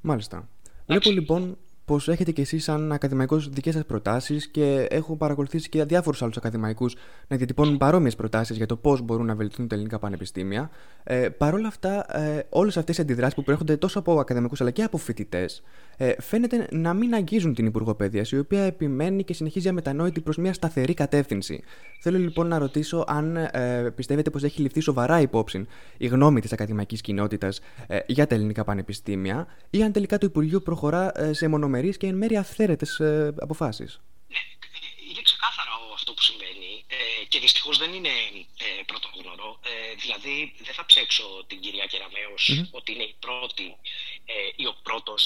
Μάλιστα. 0.00 0.48
Βλέπω 0.86 1.10
λοιπόν 1.10 1.58
πως 1.88 2.08
έχετε 2.08 2.32
κι 2.32 2.40
εσείς, 2.40 2.64
σαν 2.64 2.92
ακαδημαϊκός, 2.92 3.48
δικές 3.48 3.74
σας 3.74 3.84
προτάσεις 3.84 4.46
και 4.46 4.86
έχω 4.90 5.16
παρακολουθήσει 5.16 5.68
και 5.68 5.84
διάφορους 5.84 6.22
άλλους 6.22 6.36
ακαδημαϊκούς 6.36 6.96
να 7.28 7.36
διατυπώνουν 7.36 7.76
παρόμοιες 7.76 8.14
προτάσεις 8.16 8.56
για 8.56 8.66
το 8.66 8.76
πώς 8.76 9.02
μπορούν 9.02 9.26
να 9.26 9.34
βελτιωθούν 9.34 9.68
τα 9.68 9.74
ελληνικά 9.74 9.98
πανεπιστήμια. 9.98 10.70
Ε, 11.04 11.28
Παρ' 11.28 11.54
όλα 11.54 11.68
αυτά, 11.68 12.18
ε, 12.18 12.46
όλες 12.48 12.76
αυτές 12.76 12.98
οι 12.98 13.00
αντιδράσεις 13.00 13.34
που 13.34 13.42
προέρχονται 13.42 13.76
τόσο 13.76 13.98
από 13.98 14.20
ακαδημαϊκούς 14.20 14.60
αλλά 14.60 14.70
και 14.70 14.82
από 14.82 14.96
φοιτητές, 14.96 15.62
ε, 15.96 16.12
φαίνεται 16.18 16.68
να 16.70 16.94
μην 16.94 17.14
αγγίζουν 17.14 17.54
την 17.54 17.66
Υπουργό 17.66 17.94
Παιδεία, 17.94 18.24
η 18.30 18.38
οποία 18.38 18.62
επιμένει 18.62 19.24
και 19.24 19.34
συνεχίζει 19.34 19.68
αμετανόητη 19.68 20.20
προς 20.20 20.36
μια 20.36 20.52
σταθερή 20.52 20.94
κατεύθυνση. 20.94 21.62
Θέλω 22.00 22.18
λοιπόν 22.18 22.46
να 22.46 22.58
ρωτήσω 22.58 23.04
αν 23.06 23.36
ε, 23.36 23.92
πιστεύετε 23.94 24.30
πως 24.30 24.42
έχει 24.42 24.60
ληφθεί 24.62 24.80
σοβαρά 24.80 25.20
υπόψη 25.20 25.66
η 25.96 26.06
γνώμη 26.06 26.40
της 26.40 26.52
ακαδημαϊκής 26.52 27.00
κοινότητας 27.00 27.60
ε, 27.86 27.98
για 28.06 28.26
τα 28.26 28.34
ελληνικά 28.34 28.64
πανεπιστήμια 28.64 29.46
ή 29.70 29.82
αν 29.82 29.92
τελικά 29.92 30.18
το 30.18 30.26
Υπουργείο 30.26 30.60
προχωρά 30.60 31.20
ε, 31.20 31.32
σε 31.32 31.44
μονομερεί 31.78 31.98
και 31.98 32.06
εν 32.06 32.16
μέρει 32.16 32.36
αυθαίρετες 32.36 33.00
ε, 33.00 33.34
αποφάσεις. 33.40 34.00
Ναι, 34.28 34.42
είναι 35.10 35.22
ξεκάθαρο 35.22 35.92
αυτό 35.94 36.12
που 36.14 36.22
συμβαίνει 36.22 36.84
ε, 36.86 37.24
και 37.28 37.38
δυστυχώς 37.38 37.78
δεν 37.78 37.92
είναι 37.92 38.14
ε, 38.66 38.82
πρωτόγνωρο. 38.86 39.60
Ε, 39.64 39.94
δηλαδή, 39.94 40.54
δεν 40.66 40.74
θα 40.74 40.84
ψέξω 40.86 41.44
την 41.46 41.60
κυρία 41.60 41.86
Κεραμέως 41.86 42.44
ότι 42.70 42.92
είναι 42.92 43.02
η 43.02 43.16
πρώτη 43.18 43.76
ή 44.56 44.66
ο 44.66 44.74
πρώτος 44.82 45.22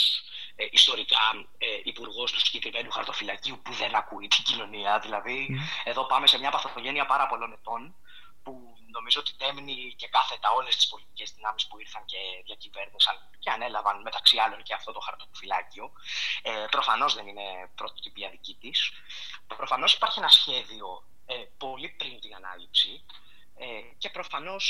ε, 0.57 0.65
ιστορικά 0.71 1.25
ε, 1.59 1.67
υπουργός 1.83 2.33
του 2.33 2.41
συγκεκριμένου 2.47 2.91
χαρτοφυλακίου 2.91 3.59
που 3.63 3.73
δεν 3.73 3.95
ακούει 3.95 4.29
την 4.29 4.45
κοινωνία. 4.45 4.99
Δηλαδή, 4.99 5.39
εδώ 5.85 6.03
πάμε 6.07 6.27
σε 6.27 6.39
μια 6.39 6.51
παθογένεια 6.51 7.07
πάρα 7.07 7.27
πολλών 7.27 7.53
ετών 7.53 7.81
που 7.87 7.95
νομίζω 9.03 9.21
ότι 9.21 9.33
τέμνει 9.43 9.95
και 10.01 10.09
κάθετα 10.09 10.49
όλες 10.59 10.77
τις 10.77 10.87
πολιτικές 10.89 11.29
δυνάμεις 11.37 11.67
που 11.67 11.81
ήρθαν 11.81 12.05
και 12.05 12.19
διακυβέρνησαν 12.45 13.17
και 13.39 13.51
ανέλαβαν 13.51 13.97
μεταξύ 14.03 14.37
άλλων 14.39 14.63
και 14.63 14.75
αυτό 14.75 14.93
το 14.93 15.01
χαρτοφυλάκιο. 15.01 15.93
Ε, 16.43 16.65
Προφανώς 16.71 17.15
δεν 17.15 17.27
είναι 17.27 17.47
πρωτοτυπία 17.75 18.29
δική 18.31 18.55
της. 18.61 18.79
Προφανώς 19.47 19.95
υπάρχει 19.95 20.19
ένα 20.19 20.29
σχέδιο 20.29 20.87
ε, 21.27 21.35
πολύ 21.59 21.89
πριν 21.99 22.21
την 22.21 22.35
ανάληψη 22.35 23.05
ε, 23.57 23.67
και 23.99 24.11
προφανώς 24.11 24.65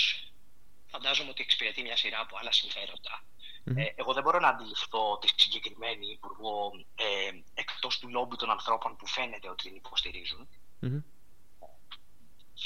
φαντάζομαι 0.87 1.31
ότι 1.31 1.42
εξυπηρετεί 1.42 1.83
μια 1.83 1.97
σειρά 1.97 2.21
από 2.21 2.37
άλλα 2.40 2.53
συμφέροντα 2.53 3.25
ε, 3.64 3.85
εγώ 3.95 4.12
δεν 4.12 4.23
μπορώ 4.23 4.38
να 4.38 4.49
αντιληφθώ 4.49 5.18
τη 5.18 5.29
συγκεκριμένη 5.37 6.07
υπουργό 6.07 6.73
ε, 6.95 7.31
εκτός 7.55 7.99
του 7.99 8.09
λόμπι 8.09 8.37
των 8.37 8.51
ανθρώπων 8.51 8.97
που 8.97 9.07
φαίνεται 9.07 9.49
ότι 9.49 9.68
την 9.68 9.77
υποστηρίζουν. 9.77 10.49
Mm-hmm. 10.83 11.03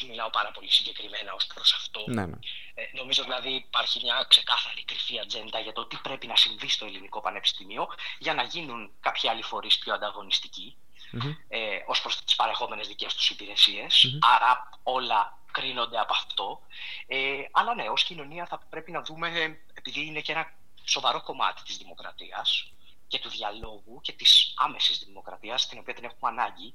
Μιλάω 0.05 0.31
πάρα 0.31 0.51
πολύ 0.51 0.71
συγκεκριμένα 0.71 1.33
ως 1.33 1.47
προς 1.47 1.73
αυτό. 1.73 2.05
Ναι, 2.07 2.27
ναι. 2.27 2.39
Ε, 2.75 2.83
νομίζω 2.93 3.23
δηλαδή 3.23 3.51
υπάρχει 3.51 4.01
μια 4.03 4.27
ξεκάθαρη 4.29 4.85
κρυφή 4.85 5.21
ατζέντα 5.21 5.61
για 5.61 5.73
το 5.73 5.87
τι 5.87 5.97
πρέπει 6.03 6.27
να 6.27 6.37
συμβεί 6.37 6.69
στο 6.69 6.87
ελληνικό 6.87 7.21
πανεπιστήμιο 7.21 7.87
για 8.19 8.35
να 8.35 8.43
γίνουν 8.43 8.91
κάποιοι 9.01 9.29
άλλοι 9.29 9.43
φορείς 9.43 9.79
πιο 9.79 9.95
ανταγωνιστικοί 9.95 10.77
mm-hmm. 11.13 11.37
ε, 11.49 11.79
ως 11.87 12.01
προς 12.01 12.25
τις 12.25 12.37
παρεχόμενες 12.37 12.89
δικές 12.89 13.15
τους 13.15 13.31
υπηρεσίες. 13.31 14.05
Mm-hmm. 14.07 14.19
Άρα 14.35 14.71
όλα 14.83 15.39
κρίνονται 15.53 15.99
από 15.99 16.13
αυτό. 16.13 16.61
Ε, 17.07 17.43
αλλά 17.53 17.75
ναι, 17.75 17.89
ως 17.89 18.05
κοινωνία 18.05 18.47
θα 18.47 18.59
πρέπει 18.71 18.91
να 18.91 19.03
δούμε, 19.03 19.59
επειδή 19.75 20.07
είναι 20.07 20.21
και 20.21 20.33
ένα 20.33 20.53
σοβαρό 20.85 21.23
κομμάτι 21.23 21.63
της 21.63 21.77
δημοκρατίας 21.77 22.73
και 23.09 23.19
του 23.19 23.29
διαλόγου 23.29 24.01
και 24.01 24.13
της 24.13 24.55
άμεσης 24.57 24.99
δημοκρατίας, 24.99 25.69
την 25.69 25.79
οποία 25.79 25.95
την 25.95 26.05
έχουμε 26.05 26.31
ανάγκη, 26.31 26.75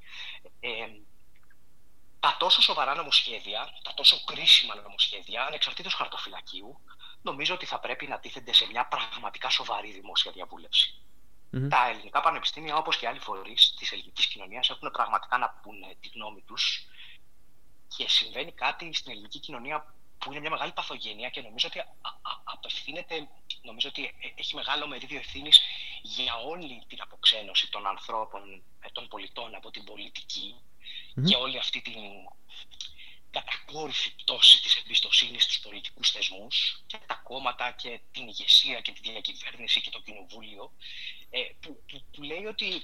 ε, 0.59 0.69
τα 2.21 2.35
τόσο 2.39 2.61
σοβαρά 2.61 2.95
νομοσχέδια, 2.95 3.69
τα 3.83 3.93
τόσο 3.93 4.23
κρίσιμα 4.23 4.75
νομοσχέδια, 4.75 5.45
ανεξαρτήτως 5.45 5.93
χαρτοφυλακίου, 5.93 6.79
νομίζω 7.21 7.53
ότι 7.53 7.65
θα 7.65 7.79
πρέπει 7.79 8.07
να 8.07 8.19
τίθενται 8.19 8.53
σε 8.53 8.65
μια 8.65 8.87
πραγματικά 8.87 9.49
σοβαρή 9.49 9.91
δημόσια 9.91 10.31
Τα 11.69 11.87
ελληνικά 11.89 12.21
πανεπιστήμια, 12.21 12.75
όπως 12.75 12.97
και 12.97 13.07
άλλοι 13.07 13.19
φορείς 13.19 13.73
της 13.79 13.91
ελληνικής 13.91 14.25
κοινωνίας, 14.25 14.69
έχουν 14.69 14.91
πραγματικά 14.91 15.37
να 15.37 15.49
πούνε 15.49 15.95
τη 15.99 16.07
γνώμη 16.07 16.41
τους 16.41 16.85
και 17.97 18.09
συμβαίνει 18.09 18.51
κάτι 18.51 18.93
στην 18.93 19.11
ελληνική 19.11 19.39
κοινωνία 19.39 19.95
που 20.17 20.31
είναι 20.31 20.39
μια 20.39 20.49
μεγάλη 20.49 20.71
παθογένεια 20.71 21.29
και 21.29 21.41
νομίζω 21.41 21.67
ότι 21.67 21.83
απευθύνεται, 22.43 23.27
νομίζω 23.61 23.89
ότι 23.89 24.05
ε, 24.05 24.27
έχει 24.35 24.55
μεγάλο 24.55 24.87
μερίδιο 24.87 25.17
ευθύνης 25.17 25.61
για 26.01 26.35
όλη 26.35 26.83
την 26.87 27.01
αποξένωση 27.01 27.69
των 27.71 27.87
ανθρώπων, 27.87 28.63
ε, 28.79 28.87
των 28.91 29.07
πολιτών 29.07 29.55
από 29.55 29.71
την 29.71 29.83
πολιτική 29.83 30.55
mm-hmm. 31.15 31.23
και 31.23 31.35
όλη 31.35 31.57
αυτή 31.57 31.81
την 31.81 31.93
κατακόρυφη 33.31 34.15
πτώση 34.15 34.61
της 34.61 34.75
εμπιστοσύνης 34.75 35.43
στους 35.43 35.59
πολιτικούς 35.59 36.11
θεσμούς 36.11 36.83
και 36.87 36.97
τα 37.05 37.15
κόμματα 37.23 37.71
και 37.71 37.99
την 38.11 38.27
ηγεσία 38.27 38.81
και 38.81 38.91
τη 38.91 38.99
διακυβέρνηση 39.11 39.81
και 39.81 39.89
το 39.89 40.01
κοινοβούλιο 40.01 40.71
ε, 41.29 41.39
που, 41.59 41.83
που, 41.87 42.01
που 42.11 42.21
λέει 42.23 42.45
ότι 42.45 42.83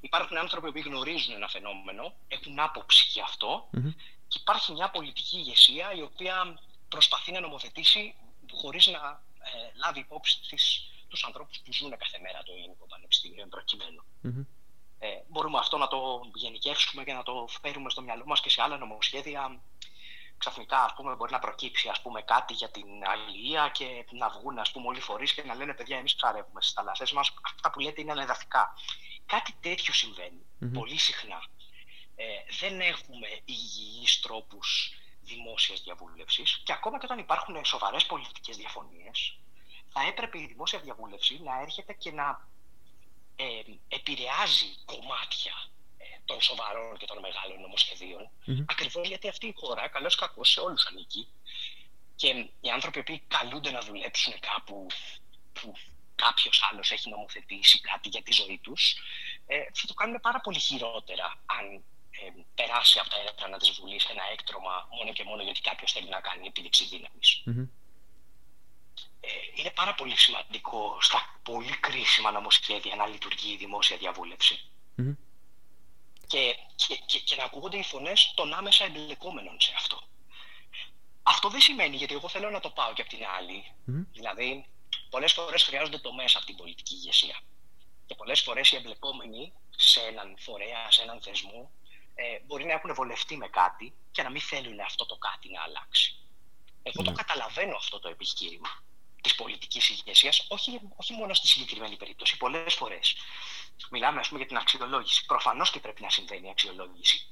υπάρχουν 0.00 0.36
άνθρωποι 0.38 0.72
που 0.72 0.88
γνωρίζουν 0.88 1.34
ένα 1.34 1.48
φαινόμενο, 1.48 2.14
έχουν 2.28 2.58
άποψη 2.58 3.06
για 3.12 3.24
αυτό 3.24 3.70
mm-hmm 3.76 3.94
και 4.28 4.38
υπάρχει 4.40 4.72
μια 4.72 4.90
πολιτική 4.90 5.36
ηγεσία 5.36 5.92
η 5.92 6.02
οποία 6.02 6.58
προσπαθεί 6.88 7.32
να 7.32 7.40
νομοθετήσει 7.40 8.14
χωρίς 8.52 8.86
να 8.86 9.22
ε, 9.38 9.70
λάβει 9.84 10.00
υπόψη 10.00 10.40
της 10.48 10.90
τους 11.08 11.24
ανθρώπους 11.24 11.58
που 11.58 11.72
ζουν 11.72 11.90
κάθε 11.90 12.18
μέρα 12.18 12.42
το 12.42 12.52
ελληνικό 12.52 12.86
πανεπιστήμιο 12.86 13.46
προκειμένου. 13.46 14.02
Mm-hmm. 14.24 14.46
Ε, 14.98 15.08
μπορούμε 15.28 15.58
αυτό 15.58 15.76
να 15.76 15.88
το 15.88 16.20
γενικεύσουμε 16.34 17.04
και 17.04 17.12
να 17.12 17.22
το 17.22 17.48
φέρουμε 17.62 17.90
στο 17.90 18.02
μυαλό 18.02 18.22
μας 18.26 18.40
και 18.40 18.50
σε 18.50 18.62
άλλα 18.62 18.76
νομοσχέδια. 18.76 19.60
Ξαφνικά 20.38 20.82
ας 20.84 20.94
πούμε, 20.94 21.14
μπορεί 21.14 21.32
να 21.32 21.38
προκύψει 21.38 21.88
ας 21.88 22.02
πούμε, 22.02 22.22
κάτι 22.22 22.54
για 22.54 22.70
την 22.70 22.86
αλληλεία 23.06 23.68
και 23.68 24.04
να 24.10 24.28
βγουν 24.28 24.58
ας 24.58 24.70
πούμε, 24.70 24.86
όλοι 24.86 24.98
οι 24.98 25.00
φορείς 25.00 25.34
και 25.34 25.42
να 25.42 25.54
λένε 25.54 25.74
παιδιά 25.74 25.96
εμείς 25.96 26.14
ψαρεύουμε 26.14 26.62
στις 26.62 26.74
θάλασσες 26.74 27.12
μας. 27.12 27.34
Αυτά 27.42 27.70
που 27.70 27.80
λέτε 27.80 28.00
είναι 28.00 28.12
ανεδαφικά. 28.12 28.74
Κάτι 29.26 29.54
τέτοιο 29.60 29.92
πολύ 30.72 30.98
συχνά 30.98 31.42
ε, 32.16 32.24
δεν 32.60 32.80
έχουμε 32.80 33.28
υγιείς 33.44 34.20
τρόπους 34.20 34.92
δημόσιας 35.20 35.82
διαβούλευσης 35.82 36.62
και 36.64 36.72
ακόμα 36.72 36.98
και 36.98 37.04
όταν 37.04 37.18
υπάρχουν 37.18 37.64
σοβαρές 37.64 38.06
πολιτικές 38.06 38.56
διαφωνίες, 38.56 39.38
θα 39.88 40.00
έπρεπε 40.06 40.38
η 40.38 40.46
δημόσια 40.46 40.78
διαβούλευση 40.78 41.40
να 41.44 41.60
έρχεται 41.60 41.92
και 41.92 42.12
να 42.12 42.48
ε, 43.36 43.44
επηρεάζει 43.88 44.70
κομμάτια 44.84 45.54
ε, 45.98 46.04
των 46.24 46.40
σοβαρών 46.40 46.96
και 46.98 47.06
των 47.06 47.18
μεγάλων 47.18 47.60
νομοσχεδίων, 47.60 48.30
mm-hmm. 48.46 48.64
ακριβώς 48.66 49.08
γιατί 49.08 49.28
αυτή 49.28 49.46
η 49.46 49.54
χώρα, 49.56 49.88
καλώς 49.88 50.14
κακώς, 50.14 50.50
σε 50.50 50.60
όλους 50.60 50.86
ανήκει. 50.86 51.28
Και 52.16 52.28
οι 52.60 52.70
άνθρωποι 52.70 53.02
που 53.02 53.20
καλούνται 53.28 53.70
να 53.70 53.80
δουλέψουν 53.80 54.34
κάπου 54.40 54.86
που 55.52 55.74
κάποιος 56.14 56.68
άλλος 56.70 56.90
έχει 56.90 57.10
νομοθετήσει 57.10 57.80
κάτι 57.80 58.08
για 58.08 58.22
τη 58.22 58.32
ζωή 58.32 58.58
τους, 58.62 58.94
ε, 59.46 59.56
θα 59.72 59.86
το 59.86 59.94
κάνουμε 59.94 60.18
πάρα 60.18 60.40
πολύ 60.40 60.58
χειρότερα 60.58 61.42
αν 61.46 61.84
ε, 62.10 62.30
περάσει 62.54 62.98
από 62.98 63.08
τα 63.08 63.16
έδρανα 63.28 63.58
της 63.58 63.70
Βουλής 63.70 64.04
ένα 64.04 64.22
έκτρωμα 64.32 64.88
μόνο 64.96 65.12
και 65.12 65.24
μόνο 65.24 65.42
γιατί 65.42 65.60
κάποιος 65.60 65.92
θέλει 65.92 66.08
να 66.08 66.20
κάνει 66.20 66.46
επίδειξη 66.46 66.84
Ε, 67.44 67.68
είναι 69.66 69.74
πάρα 69.74 69.94
πολύ 69.94 70.16
σημαντικό 70.16 70.98
στα 71.00 71.40
πολύ 71.42 71.76
κρίσιμα 71.76 72.30
νομοσχέδια 72.30 72.94
να 72.96 73.06
λειτουργεί 73.06 73.52
η 73.52 73.56
δημόσια 73.56 73.96
Και, 76.26 76.56
και, 76.76 76.96
και, 77.06 77.18
και 77.18 77.36
να 77.36 77.44
ακούγονται 77.44 77.76
οι 77.76 77.82
φωνές 77.82 78.32
των 78.36 78.52
άμεσα 78.52 78.84
εμπλεκόμενων 78.84 79.60
σε 79.60 79.72
αυτό. 79.76 80.02
Αυτό 81.22 81.48
δεν 81.48 81.60
σημαίνει, 81.60 81.96
γιατί 81.96 82.14
εγώ 82.14 82.28
θέλω 82.28 82.50
να 82.50 82.60
το 82.60 82.70
πάω 82.70 82.92
και 82.92 83.00
από 83.00 83.10
την 83.10 83.26
άλλη. 83.38 83.72
Δηλαδή, 84.12 84.66
πολλές 85.10 85.32
φορές 85.32 85.62
χρειάζονται 85.62 85.98
το 85.98 86.12
μέσα 86.12 86.38
από 86.38 86.46
την 86.46 86.56
πολιτική 86.56 86.94
ηγεσία. 86.94 87.40
Και 88.06 88.14
πολλές 88.14 88.40
φορές 88.40 88.70
οι 88.70 88.76
εμπλεκόμενοι 88.76 89.52
σε 89.70 90.00
έναν 90.00 90.36
φορέα, 90.38 90.90
σε 90.90 91.02
έναν 91.02 91.20
θεσμό, 91.22 91.70
ε, 92.14 92.40
μπορεί 92.46 92.64
να 92.64 92.72
έχουν 92.72 92.94
βολευτεί 92.94 93.36
με 93.36 93.48
κάτι 93.48 93.94
και 94.10 94.22
να 94.22 94.30
μην 94.30 94.40
θέλουν 94.40 94.80
αυτό 94.80 95.06
το 95.06 95.16
κάτι 95.16 95.48
να 95.50 95.62
αλλάξει. 95.62 96.16
Εγώ 96.82 97.02
το 97.02 97.10
ναι. 97.10 97.16
καταλαβαίνω 97.16 97.76
αυτό 97.76 97.98
το 97.98 98.08
επιχείρημα 98.08 98.84
της 99.26 99.34
πολιτικής 99.34 99.88
ηγεσίας, 99.88 100.46
όχι, 100.48 100.80
όχι 100.96 101.12
μόνο 101.12 101.34
στη 101.34 101.46
συγκεκριμένη 101.46 101.96
περίπτωση. 101.96 102.36
Πολλές 102.36 102.74
φορές 102.74 103.16
μιλάμε 103.90 104.20
ας 104.20 104.26
πούμε, 104.26 104.38
για 104.38 104.48
την 104.48 104.56
αξιολόγηση. 104.56 105.24
Προφανώς 105.26 105.70
και 105.70 105.80
πρέπει 105.80 106.02
να 106.02 106.10
συμβαίνει 106.10 106.46
η 106.46 106.50
αξιολόγηση 106.50 107.26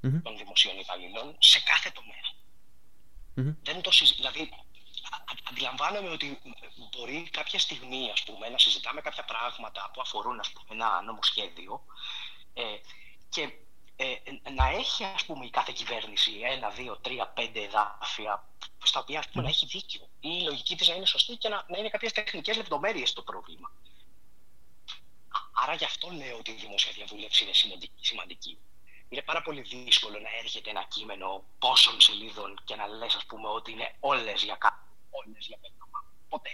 των 0.00 0.36
δημοσίων 0.36 0.78
υπαλλήλων 0.78 1.36
σε 1.38 1.60
κάθε 1.60 1.90
τομέα. 1.90 2.26
Δεν 3.62 3.80
το 3.80 3.90
συζη... 3.90 4.14
Δηλαδή, 4.14 4.50
αντιλαμβάνομαι 5.50 6.08
ότι 6.08 6.38
μπορεί 6.90 7.28
κάποια 7.30 7.58
στιγμή 7.58 8.10
ας 8.10 8.22
πούμε, 8.22 8.48
να 8.48 8.58
συζητάμε 8.58 9.00
κάποια 9.00 9.24
πράγματα 9.24 9.90
που 9.92 10.00
αφορούν 10.00 10.40
ας 10.40 10.50
πούμε, 10.50 10.64
ένα 10.70 11.02
νομοσχέδιο 11.02 11.84
ε, 12.54 12.62
και 13.28 13.52
ε, 13.96 14.14
να 14.50 14.68
έχει 14.68 15.04
ας 15.04 15.24
πούμε, 15.24 15.44
η 15.44 15.50
κάθε 15.50 15.72
κυβέρνηση 15.72 16.32
ένα, 16.44 16.68
δύο, 16.68 16.96
τρία, 16.96 17.26
πέντε 17.26 17.60
εδάφια 17.62 18.49
στα 18.82 19.00
οποία 19.00 19.18
ας 19.18 19.28
πούμε, 19.28 19.42
να 19.42 19.48
έχει 19.48 19.66
δίκιο 19.66 20.08
ή 20.20 20.28
η 20.40 20.42
λογική 20.44 20.76
της 20.76 20.88
να 20.88 20.94
είναι 20.94 21.06
σωστή 21.06 21.36
και 21.36 21.48
να, 21.48 21.64
να 21.68 21.78
είναι 21.78 21.88
κάποιες 21.88 22.12
τεχνικές 22.12 22.56
λεπτομέρειες 22.56 23.12
το 23.12 23.22
πρόβλημα. 23.22 23.72
Άρα 25.52 25.74
γι' 25.74 25.84
αυτό 25.84 26.08
λέω 26.10 26.36
ότι 26.38 26.50
η 26.50 26.58
δημοσία 26.60 26.92
διαβούλευση 26.94 27.44
είναι 27.44 27.52
σημαντική. 28.00 28.58
Είναι 29.08 29.22
πάρα 29.22 29.42
πολύ 29.42 29.60
δύσκολο 29.60 30.18
να 30.18 30.28
έρχεται 30.42 30.70
ένα 30.70 30.84
κείμενο 30.88 31.44
πόσων 31.58 32.00
σελίδων 32.00 32.60
και 32.64 32.74
να 32.76 32.86
λες 32.86 33.14
ας 33.14 33.24
πούμε 33.24 33.48
ότι 33.48 33.72
είναι 33.72 33.94
όλες 34.00 34.42
για 34.42 34.54
κάτι 34.54 34.90
όλες 35.10 35.46
για 35.46 35.58
Ποτέ. 36.28 36.50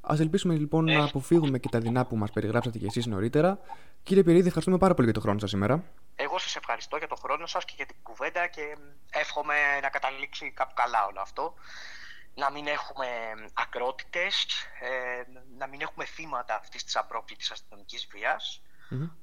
Α 0.00 0.16
ελπίσουμε 0.18 0.54
λοιπόν 0.54 0.84
να 0.84 1.04
αποφύγουμε 1.04 1.58
και 1.58 1.68
τα 1.68 1.80
δεινά 1.80 2.06
που 2.06 2.16
μας 2.16 2.30
περιγράψατε 2.30 2.78
κι 2.78 2.84
εσείς 2.84 3.06
νωρίτερα. 3.06 3.58
Κύριε 4.02 4.22
Πυρίδη, 4.22 4.46
ευχαριστούμε 4.46 4.78
πάρα 4.78 4.94
πολύ 4.94 5.04
για 5.04 5.14
τον 5.14 5.22
χρόνο 5.22 5.38
σας 5.38 5.50
σήμερα. 5.50 5.84
Εγώ 6.16 6.38
σας 6.38 6.56
ευχαριστώ 6.56 6.96
για 6.96 7.08
τον 7.08 7.18
χρόνο 7.18 7.46
σας 7.46 7.64
και 7.64 7.72
για 7.76 7.86
την 7.86 7.96
κουβέντα 8.02 8.46
και 8.46 8.76
εύχομαι 9.10 9.80
να 9.80 9.88
καταλήξει 9.88 10.50
κάπου 10.50 10.74
καλά 10.74 11.06
όλο 11.06 11.20
αυτό. 11.20 11.54
Να 12.34 12.50
μην 12.50 12.66
έχουμε 12.66 13.06
ακρότητες, 13.54 14.46
ε, 14.80 15.22
να 15.58 15.66
μην 15.66 15.80
έχουμε 15.80 16.04
θύματα 16.04 16.54
αυτής 16.54 16.84
της 16.84 16.96
απρόκλητης 16.96 17.50
αστυνομικής 17.50 18.06
βίας, 18.10 18.62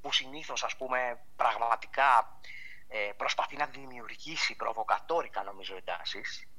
που 0.00 0.12
συνήθως, 0.12 0.64
ας 0.64 0.76
πούμε, 0.76 1.20
πραγματικά 1.36 2.40
ε, 2.88 3.12
προσπαθεί 3.16 3.56
να 3.56 3.66
δημιουργήσει 3.66 4.54
προβοκατόρικα 4.54 5.42
νομίζω 5.42 5.76
εντάσεις 5.76 6.49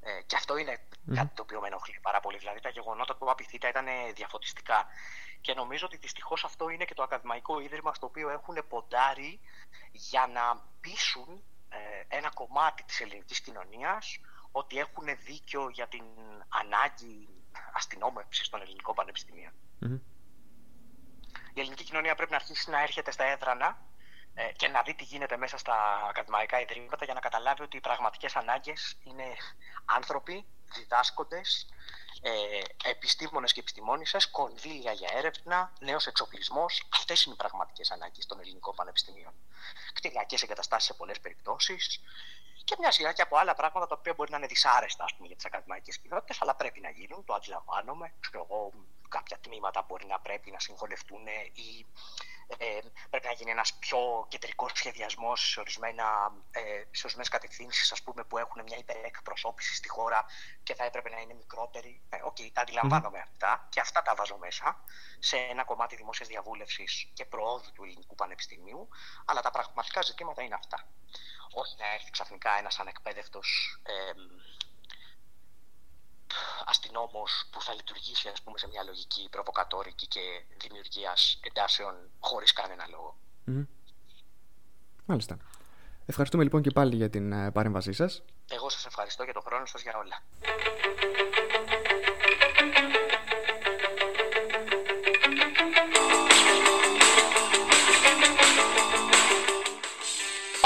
ε, 0.00 0.22
και 0.26 0.36
αυτό 0.36 0.56
είναι 0.56 0.78
mm. 0.80 1.14
κάτι 1.14 1.34
το 1.34 1.42
οποίο 1.42 1.60
με 1.60 1.66
ενοχλεί 1.66 1.98
πάρα 2.02 2.20
πολύ. 2.20 2.38
Δηλαδή 2.38 2.60
τα 2.60 2.68
γεγονότα 2.68 3.16
του 3.16 3.30
Απιθύτα 3.30 3.68
ήταν 3.68 3.86
διαφωτιστικά. 4.14 4.86
Και 5.40 5.54
νομίζω 5.54 5.86
ότι 5.86 5.96
δυστυχώς 5.96 6.44
αυτό 6.44 6.68
είναι 6.68 6.84
και 6.84 6.94
το 6.94 7.02
ακαδημαϊκό 7.02 7.60
ίδρυμα 7.60 7.94
στο 7.94 8.06
οποίο 8.06 8.30
έχουν 8.30 8.56
ποντάρει 8.68 9.40
για 9.92 10.26
να 10.26 10.62
πείσουν 10.80 11.42
ε, 11.68 12.16
ένα 12.16 12.30
κομμάτι 12.34 12.82
της 12.82 13.00
ελληνικής 13.00 13.40
κοινωνίας 13.40 14.20
ότι 14.52 14.78
έχουν 14.78 15.04
δίκιο 15.24 15.68
για 15.68 15.88
την 15.88 16.04
ανάγκη 16.48 17.28
αστυνόμευσης 17.72 18.48
των 18.48 18.60
ελληνικών 18.60 18.94
πανεπιστημίων. 18.94 19.52
Mm-hmm. 19.82 20.00
Η 21.54 21.60
ελληνική 21.60 21.84
κοινωνία 21.84 22.14
πρέπει 22.14 22.30
να 22.30 22.36
αρχίσει 22.36 22.70
να 22.70 22.82
έρχεται 22.82 23.10
στα 23.10 23.24
έδρανα 23.24 23.66
ε, 23.66 23.89
και 24.56 24.68
να 24.68 24.82
δει 24.82 24.94
τι 24.94 25.04
γίνεται 25.04 25.36
μέσα 25.36 25.58
στα 25.58 26.06
ακαδημαϊκά 26.08 26.60
ιδρύματα 26.60 27.04
για 27.04 27.14
να 27.14 27.20
καταλάβει 27.20 27.62
ότι 27.62 27.76
οι 27.76 27.80
πραγματικές 27.80 28.36
ανάγκες 28.36 28.96
είναι 29.04 29.24
άνθρωποι, 29.84 30.46
διδάσκοντες, 30.74 31.68
ε, 32.22 32.30
επιστήμονες 32.90 33.52
και 33.52 33.60
επιστημόνισσες, 33.60 34.30
κονδύλια 34.30 34.92
για 34.92 35.08
έρευνα, 35.12 35.72
νέος 35.80 36.06
εξοπλισμός. 36.06 36.88
Αυτές 36.92 37.24
είναι 37.24 37.34
οι 37.34 37.36
πραγματικές 37.36 37.90
ανάγκες 37.90 38.26
των 38.26 38.40
ελληνικών 38.40 38.74
πανεπιστημίων. 38.74 39.32
Κτηριακές 39.92 40.42
εγκαταστάσεις 40.42 40.86
σε 40.86 40.94
πολλές 40.94 41.20
περιπτώσεις 41.20 42.00
και 42.64 42.76
μια 42.78 42.90
σειρά 42.90 43.12
και 43.12 43.22
από 43.22 43.36
άλλα 43.36 43.54
πράγματα 43.54 43.86
τα 43.86 43.96
οποία 43.98 44.14
μπορεί 44.14 44.30
να 44.30 44.36
είναι 44.36 44.46
δυσάρεστα 44.46 45.04
πούμε, 45.16 45.26
για 45.26 45.36
τις 45.36 45.44
ακαδημαϊκές 45.44 45.98
κοινότητες, 45.98 46.42
αλλά 46.42 46.54
πρέπει 46.54 46.80
να 46.80 46.90
γίνουν, 46.90 47.24
το 47.24 47.34
αντιλαμβάνομαι. 47.34 48.12
Ξέρω 48.20 48.46
εγώ, 48.50 48.72
κάποια 49.08 49.38
τμήματα 49.40 49.82
μπορεί 49.88 50.06
να 50.06 50.20
πρέπει 50.20 50.50
να 50.50 50.58
συγχωνευτούν 50.60 51.26
ή 51.52 51.86
ε, 52.58 52.78
πρέπει 53.10 53.26
να 53.26 53.32
γίνει 53.32 53.50
ένας 53.50 53.74
πιο 53.74 54.26
κεντρικός 54.28 54.72
σχεδιασμός 54.74 55.50
σε, 55.50 55.60
ορισμένα, 55.60 56.32
ε, 56.50 56.60
σε 56.90 57.02
ορισμένες 57.02 57.28
κατευθύνσεις 57.28 57.92
ας 57.92 58.02
πούμε, 58.02 58.24
που 58.24 58.38
έχουν 58.38 58.62
μια 58.62 58.76
υπερεκπροσώπηση 58.78 59.74
στη 59.74 59.88
χώρα 59.88 60.24
και 60.62 60.74
θα 60.74 60.84
έπρεπε 60.84 61.08
να 61.10 61.20
είναι 61.20 61.34
μικρότερη. 61.34 62.02
Ε, 62.08 62.16
OK, 62.22 62.36
okay, 62.36 62.50
τα 62.52 62.60
αντιλαμβάνομαι 62.60 63.18
mm. 63.18 63.28
αυτά 63.28 63.66
και 63.70 63.80
αυτά 63.80 64.02
τα 64.02 64.14
βάζω 64.14 64.36
μέσα 64.38 64.84
σε 65.18 65.36
ένα 65.36 65.64
κομμάτι 65.64 65.96
δημόσιας 65.96 66.28
διαβούλευσης 66.28 67.10
και 67.14 67.24
προόδου 67.24 67.72
του 67.72 67.84
ελληνικού 67.84 68.14
πανεπιστημίου, 68.14 68.88
αλλά 69.24 69.40
τα 69.40 69.50
πραγματικά 69.50 70.02
ζητήματα 70.02 70.42
είναι 70.42 70.54
αυτά. 70.54 70.88
Όχι 71.52 71.76
να 71.78 71.92
έρθει 71.92 72.10
ξαφνικά 72.10 72.58
ένας 72.58 72.78
ανεκπαίδευτος 72.78 73.78
ε, 73.82 74.12
αστυνόμος 76.64 77.44
που 77.50 77.62
θα 77.62 77.74
λειτουργήσει 77.74 78.28
ας 78.28 78.42
πούμε, 78.42 78.58
σε 78.58 78.68
μια 78.68 78.82
λογική 78.82 79.28
προβοκατόρικη 79.30 80.06
και 80.06 80.20
δημιουργίας 80.56 81.38
εντάσεων 81.42 81.94
χωρίς 82.20 82.52
κανένα 82.52 82.86
λόγο. 82.90 83.16
Mm. 83.46 83.66
Μάλιστα. 85.04 85.36
Ευχαριστούμε 86.06 86.42
λοιπόν 86.42 86.62
και 86.62 86.70
πάλι 86.70 86.96
για 86.96 87.10
την 87.10 87.32
ε, 87.32 87.50
παρέμβασή 87.50 87.92
σας. 87.92 88.22
Εγώ 88.50 88.68
σας 88.68 88.86
ευχαριστώ 88.86 89.24
για 89.24 89.32
τον 89.32 89.42
χρόνο 89.42 89.66
σας 89.66 89.82
για 89.82 89.92
όλα. 89.96 90.22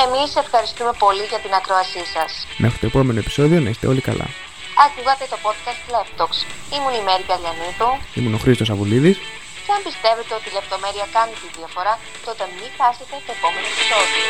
Εμείς 0.07 0.37
ευχαριστούμε 0.37 0.92
πολύ 0.98 1.24
για 1.24 1.38
την 1.38 1.53
ακρόασή 1.53 2.05
σας. 2.05 2.46
Μέχρι 2.59 2.79
το 2.79 2.87
επόμενο 2.87 3.18
επεισόδιο 3.18 3.61
να 3.61 3.68
είστε 3.68 3.87
όλοι 3.87 4.00
καλά. 4.00 4.43
Ακούγατε 4.82 5.24
το 5.32 5.38
podcast 5.46 5.84
Laptox. 5.94 6.30
Ήμουν 6.74 6.94
η 7.00 7.02
Μέρη 7.06 7.24
Καλιανίδου. 7.30 7.90
Ήμουν 8.18 8.34
ο 8.34 8.38
Χρήστος 8.44 8.70
Αβουλίδης. 8.70 9.16
Και 9.64 9.72
αν 9.76 9.82
πιστεύετε 9.88 10.32
ότι 10.38 10.48
η 10.50 10.54
λεπτομέρεια 10.58 11.06
κάνει 11.16 11.34
τη 11.42 11.48
διαφορά, 11.58 11.94
τότε 12.26 12.44
μην 12.56 12.70
χάσετε 12.78 13.14
το 13.26 13.30
επόμενο 13.37 13.66
επεισόδιο. 13.72 14.24